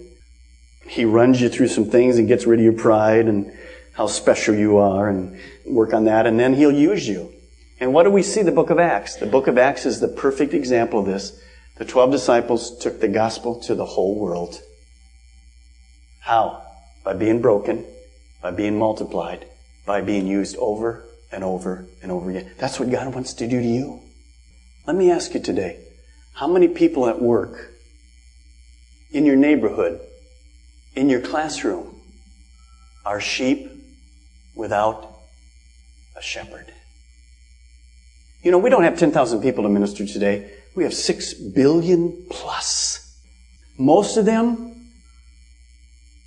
He 0.86 1.06
runs 1.06 1.41
you 1.41 1.50
through 1.50 1.69
some 1.69 1.86
things 1.86 2.17
and 2.17 2.28
gets 2.28 2.46
rid 2.46 2.60
of 2.60 2.63
your 2.63 2.74
pride 2.74 3.28
and 3.28 3.52
how 3.93 4.08
special 4.08 4.56
you 4.56 4.78
are 4.78 5.10
and 5.10 5.39
work 5.65 5.93
on 5.93 6.06
that. 6.06 6.28
And 6.28 6.39
then 6.39 6.54
he'll 6.54 6.72
use 6.72 7.08
you. 7.08 7.34
And 7.80 7.93
what 7.93 8.04
do 8.04 8.12
we 8.12 8.24
see 8.24 8.41
the 8.41 8.52
book 8.52 8.69
of 8.69 8.80
Acts? 8.80 9.15
The 9.15 9.26
book 9.26 9.48
of 9.48 9.58
Acts 9.58 9.86
is 9.86 10.00
the 10.00 10.08
perfect 10.08 10.54
example 10.54 11.00
of 11.00 11.06
this. 11.06 11.41
The 11.78 11.86
12 11.86 12.12
disciples 12.12 12.78
took 12.78 13.00
the 13.00 13.08
gospel 13.08 13.60
to 13.62 13.76
the 13.76 13.86
whole 13.86 14.19
world. 14.19 14.62
How? 16.19 16.63
by 17.04 17.13
being 17.13 17.41
broken, 17.41 17.86
by 18.41 18.52
being 18.52 18.78
multiplied, 18.78 19.46
by 19.86 20.02
being 20.02 20.26
used 20.26 20.56
over 20.58 21.04
and 21.32 21.43
over 21.43 21.86
and 22.02 22.12
over 22.12 22.30
again. 22.30 22.50
That's 22.58 22.80
what 22.80 22.89
God 22.89 23.13
wants 23.13 23.34
to 23.36 23.48
do 23.48 23.60
to 23.60 23.67
you. 23.67 24.00
Let 24.88 24.96
me 24.96 25.12
ask 25.12 25.34
you 25.34 25.39
today, 25.39 25.80
how 26.34 26.48
many 26.48 26.67
people 26.67 27.08
at 27.08 27.22
work, 27.22 27.72
in 29.12 29.26
your 29.26 29.36
neighborhood, 29.36 30.00
in 30.95 31.10
your 31.10 31.21
classroom, 31.21 31.95
are 33.06 33.19
sheep 33.19 33.71
without 34.56 35.19
a 36.15 36.21
shepherd? 36.21 36.71
You 38.43 38.51
know, 38.51 38.60
we 38.60 38.69
don't 38.69 38.84
have 38.84 38.97
10,000 38.97 39.41
people 39.41 39.63
to 39.63 39.69
minister 39.69 40.06
today. 40.06 40.51
We 40.75 40.84
have 40.84 40.93
6 40.93 41.34
billion 41.34 42.25
plus. 42.29 43.21
Most 43.77 44.17
of 44.17 44.25
them, 44.25 44.89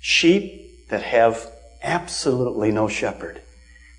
sheep 0.01 0.87
that 0.89 1.03
have 1.03 1.49
absolutely 1.83 2.71
no 2.71 2.87
shepherd. 2.87 3.41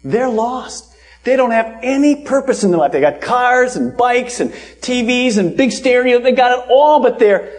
They're 0.02 0.28
lost. 0.28 0.94
They 1.24 1.36
don't 1.36 1.50
have 1.50 1.80
any 1.82 2.24
purpose 2.24 2.64
in 2.64 2.70
their 2.70 2.80
life. 2.80 2.92
They 2.92 3.00
got 3.00 3.20
cars 3.20 3.76
and 3.76 3.96
bikes 3.96 4.40
and 4.40 4.50
TVs 4.50 5.38
and 5.38 5.56
big 5.56 5.72
stereo. 5.72 6.20
They 6.20 6.32
got 6.32 6.58
it 6.58 6.70
all, 6.70 7.00
but 7.00 7.18
they're 7.18 7.52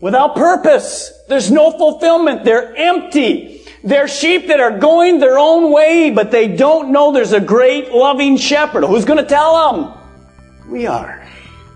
without 0.00 0.34
purpose. 0.34 1.12
There's 1.28 1.50
no 1.50 1.70
fulfillment. 1.72 2.44
They're 2.44 2.74
empty. 2.76 3.62
They're 3.82 4.08
sheep 4.08 4.48
that 4.48 4.60
are 4.60 4.78
going 4.78 5.20
their 5.20 5.38
own 5.38 5.72
way, 5.72 6.10
but 6.10 6.30
they 6.30 6.48
don't 6.48 6.90
know 6.90 7.12
there's 7.12 7.32
a 7.32 7.40
great 7.40 7.92
loving 7.92 8.36
shepherd. 8.36 8.84
Who's 8.84 9.04
going 9.04 9.22
to 9.22 9.28
tell 9.28 9.72
them? 9.72 9.98
We 10.68 10.86
are. 10.86 11.24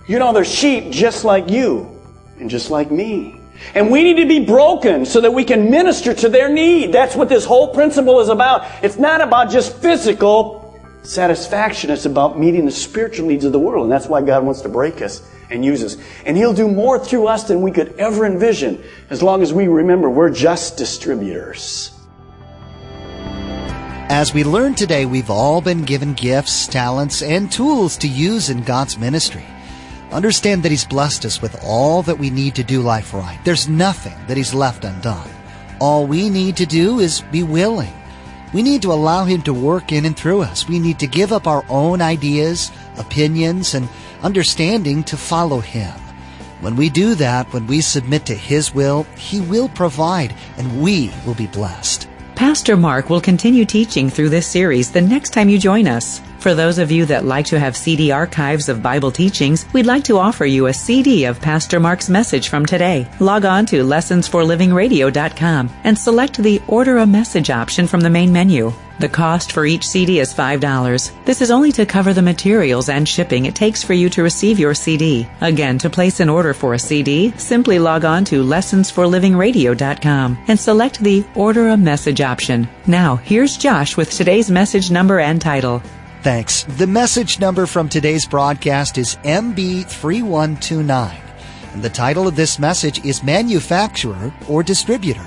You 0.08 0.18
know, 0.18 0.32
they're 0.32 0.44
sheep 0.44 0.90
just 0.90 1.24
like 1.24 1.48
you 1.50 1.88
and 2.40 2.50
just 2.50 2.70
like 2.70 2.90
me. 2.90 3.40
And 3.74 3.90
we 3.90 4.02
need 4.02 4.20
to 4.20 4.26
be 4.26 4.44
broken 4.44 5.04
so 5.04 5.20
that 5.20 5.32
we 5.32 5.44
can 5.44 5.70
minister 5.70 6.14
to 6.14 6.28
their 6.28 6.48
need. 6.48 6.92
That's 6.92 7.14
what 7.14 7.28
this 7.28 7.44
whole 7.44 7.72
principle 7.74 8.20
is 8.20 8.28
about. 8.28 8.66
It's 8.82 8.98
not 8.98 9.20
about 9.20 9.50
just 9.50 9.76
physical 9.76 10.59
satisfaction. 11.02 11.90
It's 11.90 12.06
about 12.06 12.38
meeting 12.38 12.64
the 12.64 12.70
spiritual 12.70 13.26
needs 13.26 13.44
of 13.44 13.52
the 13.52 13.58
world. 13.58 13.84
And 13.84 13.92
that's 13.92 14.06
why 14.06 14.22
God 14.22 14.44
wants 14.44 14.60
to 14.62 14.68
break 14.68 15.02
us 15.02 15.22
and 15.50 15.64
use 15.64 15.82
us. 15.82 15.96
And 16.24 16.36
He'll 16.36 16.54
do 16.54 16.68
more 16.68 16.98
through 16.98 17.26
us 17.26 17.44
than 17.44 17.62
we 17.62 17.70
could 17.70 17.94
ever 17.98 18.24
envision 18.24 18.82
as 19.10 19.22
long 19.22 19.42
as 19.42 19.52
we 19.52 19.68
remember 19.68 20.08
we're 20.08 20.30
just 20.30 20.76
distributors. 20.76 21.92
As 24.10 24.34
we 24.34 24.42
learned 24.42 24.76
today, 24.76 25.06
we've 25.06 25.30
all 25.30 25.60
been 25.60 25.84
given 25.84 26.14
gifts, 26.14 26.66
talents, 26.66 27.22
and 27.22 27.50
tools 27.50 27.96
to 27.98 28.08
use 28.08 28.50
in 28.50 28.64
God's 28.64 28.98
ministry. 28.98 29.44
Understand 30.10 30.64
that 30.64 30.72
He's 30.72 30.84
blessed 30.84 31.24
us 31.24 31.40
with 31.40 31.56
all 31.62 32.02
that 32.02 32.18
we 32.18 32.28
need 32.28 32.56
to 32.56 32.64
do 32.64 32.82
life 32.82 33.14
right. 33.14 33.38
There's 33.44 33.68
nothing 33.68 34.16
that 34.26 34.36
He's 34.36 34.52
left 34.52 34.84
undone. 34.84 35.30
All 35.80 36.06
we 36.08 36.28
need 36.28 36.56
to 36.56 36.66
do 36.66 36.98
is 36.98 37.20
be 37.30 37.44
willing. 37.44 37.92
We 38.52 38.62
need 38.62 38.82
to 38.82 38.92
allow 38.92 39.24
Him 39.24 39.42
to 39.42 39.54
work 39.54 39.92
in 39.92 40.04
and 40.04 40.16
through 40.16 40.42
us. 40.42 40.68
We 40.68 40.78
need 40.78 40.98
to 41.00 41.06
give 41.06 41.32
up 41.32 41.46
our 41.46 41.64
own 41.68 42.02
ideas, 42.02 42.72
opinions, 42.96 43.74
and 43.74 43.88
understanding 44.22 45.04
to 45.04 45.16
follow 45.16 45.60
Him. 45.60 45.92
When 46.60 46.76
we 46.76 46.90
do 46.90 47.14
that, 47.14 47.52
when 47.52 47.66
we 47.66 47.80
submit 47.80 48.26
to 48.26 48.34
His 48.34 48.74
will, 48.74 49.04
He 49.16 49.40
will 49.40 49.68
provide 49.68 50.34
and 50.58 50.82
we 50.82 51.12
will 51.24 51.34
be 51.34 51.46
blessed. 51.46 52.08
Pastor 52.34 52.76
Mark 52.76 53.08
will 53.08 53.20
continue 53.20 53.64
teaching 53.64 54.10
through 54.10 54.30
this 54.30 54.46
series 54.46 54.90
the 54.90 55.00
next 55.00 55.30
time 55.30 55.48
you 55.48 55.58
join 55.58 55.86
us. 55.86 56.20
For 56.40 56.54
those 56.54 56.78
of 56.78 56.90
you 56.90 57.04
that 57.04 57.26
like 57.26 57.44
to 57.46 57.60
have 57.60 57.76
CD 57.76 58.10
archives 58.12 58.70
of 58.70 58.82
Bible 58.82 59.10
teachings, 59.10 59.66
we'd 59.74 59.84
like 59.84 60.04
to 60.04 60.16
offer 60.16 60.46
you 60.46 60.68
a 60.68 60.72
CD 60.72 61.26
of 61.26 61.38
Pastor 61.38 61.78
Mark's 61.78 62.08
message 62.08 62.48
from 62.48 62.64
today. 62.64 63.06
Log 63.20 63.44
on 63.44 63.66
to 63.66 63.84
lessonsforlivingradio.com 63.84 65.70
and 65.84 65.98
select 65.98 66.38
the 66.38 66.62
Order 66.66 66.96
a 66.96 67.06
Message 67.06 67.50
option 67.50 67.86
from 67.86 68.00
the 68.00 68.08
main 68.08 68.32
menu. 68.32 68.72
The 69.00 69.08
cost 69.08 69.52
for 69.52 69.66
each 69.66 69.86
CD 69.86 70.18
is 70.20 70.32
$5. 70.32 71.24
This 71.26 71.42
is 71.42 71.50
only 71.50 71.72
to 71.72 71.84
cover 71.84 72.14
the 72.14 72.22
materials 72.22 72.88
and 72.88 73.06
shipping 73.06 73.44
it 73.44 73.54
takes 73.54 73.82
for 73.82 73.92
you 73.92 74.08
to 74.08 74.22
receive 74.22 74.58
your 74.58 74.74
CD. 74.74 75.28
Again, 75.42 75.76
to 75.78 75.90
place 75.90 76.20
an 76.20 76.30
order 76.30 76.54
for 76.54 76.72
a 76.72 76.78
CD, 76.78 77.32
simply 77.36 77.78
log 77.78 78.06
on 78.06 78.24
to 78.26 78.42
lessonsforlivingradio.com 78.42 80.38
and 80.48 80.58
select 80.58 81.00
the 81.00 81.22
Order 81.34 81.68
a 81.68 81.76
Message 81.76 82.22
option. 82.22 82.66
Now, 82.86 83.16
here's 83.16 83.58
Josh 83.58 83.98
with 83.98 84.10
today's 84.10 84.50
message 84.50 84.90
number 84.90 85.20
and 85.20 85.38
title. 85.38 85.82
Thanks. 86.22 86.64
The 86.64 86.86
message 86.86 87.40
number 87.40 87.64
from 87.64 87.88
today's 87.88 88.26
broadcast 88.26 88.98
is 88.98 89.16
MB3129. 89.24 91.18
And 91.72 91.82
the 91.82 91.88
title 91.88 92.28
of 92.28 92.36
this 92.36 92.58
message 92.58 93.02
is 93.06 93.22
Manufacturer 93.22 94.30
or 94.46 94.62
Distributor. 94.62 95.24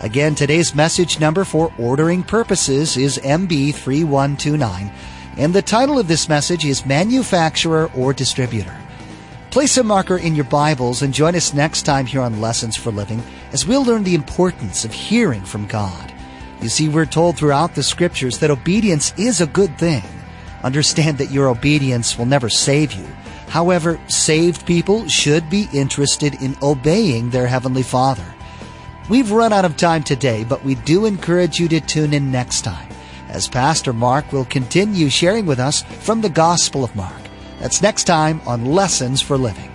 Again, 0.00 0.36
today's 0.36 0.76
message 0.76 1.18
number 1.18 1.42
for 1.42 1.72
ordering 1.76 2.22
purposes 2.22 2.96
is 2.96 3.18
MB3129. 3.18 4.92
And 5.38 5.52
the 5.52 5.60
title 5.60 5.98
of 5.98 6.06
this 6.06 6.28
message 6.28 6.64
is 6.64 6.86
Manufacturer 6.86 7.90
or 7.96 8.12
Distributor. 8.12 8.76
Place 9.50 9.76
a 9.76 9.82
marker 9.82 10.18
in 10.18 10.36
your 10.36 10.44
Bibles 10.44 11.02
and 11.02 11.12
join 11.12 11.34
us 11.34 11.52
next 11.52 11.82
time 11.82 12.06
here 12.06 12.20
on 12.20 12.40
Lessons 12.40 12.76
for 12.76 12.92
Living 12.92 13.24
as 13.52 13.66
we'll 13.66 13.84
learn 13.84 14.04
the 14.04 14.14
importance 14.14 14.84
of 14.84 14.92
hearing 14.92 15.42
from 15.42 15.66
God. 15.66 16.14
You 16.62 16.68
see, 16.68 16.88
we're 16.88 17.06
told 17.06 17.36
throughout 17.36 17.74
the 17.74 17.82
scriptures 17.82 18.38
that 18.38 18.52
obedience 18.52 19.12
is 19.18 19.40
a 19.40 19.46
good 19.48 19.76
thing. 19.78 20.04
Understand 20.62 21.18
that 21.18 21.30
your 21.30 21.48
obedience 21.48 22.18
will 22.18 22.26
never 22.26 22.48
save 22.48 22.92
you. 22.92 23.06
However, 23.48 24.00
saved 24.08 24.66
people 24.66 25.08
should 25.08 25.48
be 25.48 25.68
interested 25.72 26.42
in 26.42 26.56
obeying 26.62 27.30
their 27.30 27.46
Heavenly 27.46 27.82
Father. 27.82 28.34
We've 29.08 29.30
run 29.30 29.52
out 29.52 29.64
of 29.64 29.76
time 29.76 30.02
today, 30.02 30.44
but 30.44 30.64
we 30.64 30.74
do 30.74 31.06
encourage 31.06 31.58
you 31.58 31.68
to 31.68 31.80
tune 31.80 32.12
in 32.12 32.30
next 32.30 32.62
time 32.62 32.88
as 33.28 33.48
Pastor 33.48 33.92
Mark 33.92 34.32
will 34.32 34.44
continue 34.46 35.08
sharing 35.08 35.46
with 35.46 35.58
us 35.58 35.82
from 36.00 36.20
the 36.20 36.30
Gospel 36.30 36.84
of 36.84 36.94
Mark. 36.96 37.20
That's 37.60 37.82
next 37.82 38.04
time 38.04 38.40
on 38.46 38.64
Lessons 38.64 39.20
for 39.20 39.36
Living. 39.36 39.70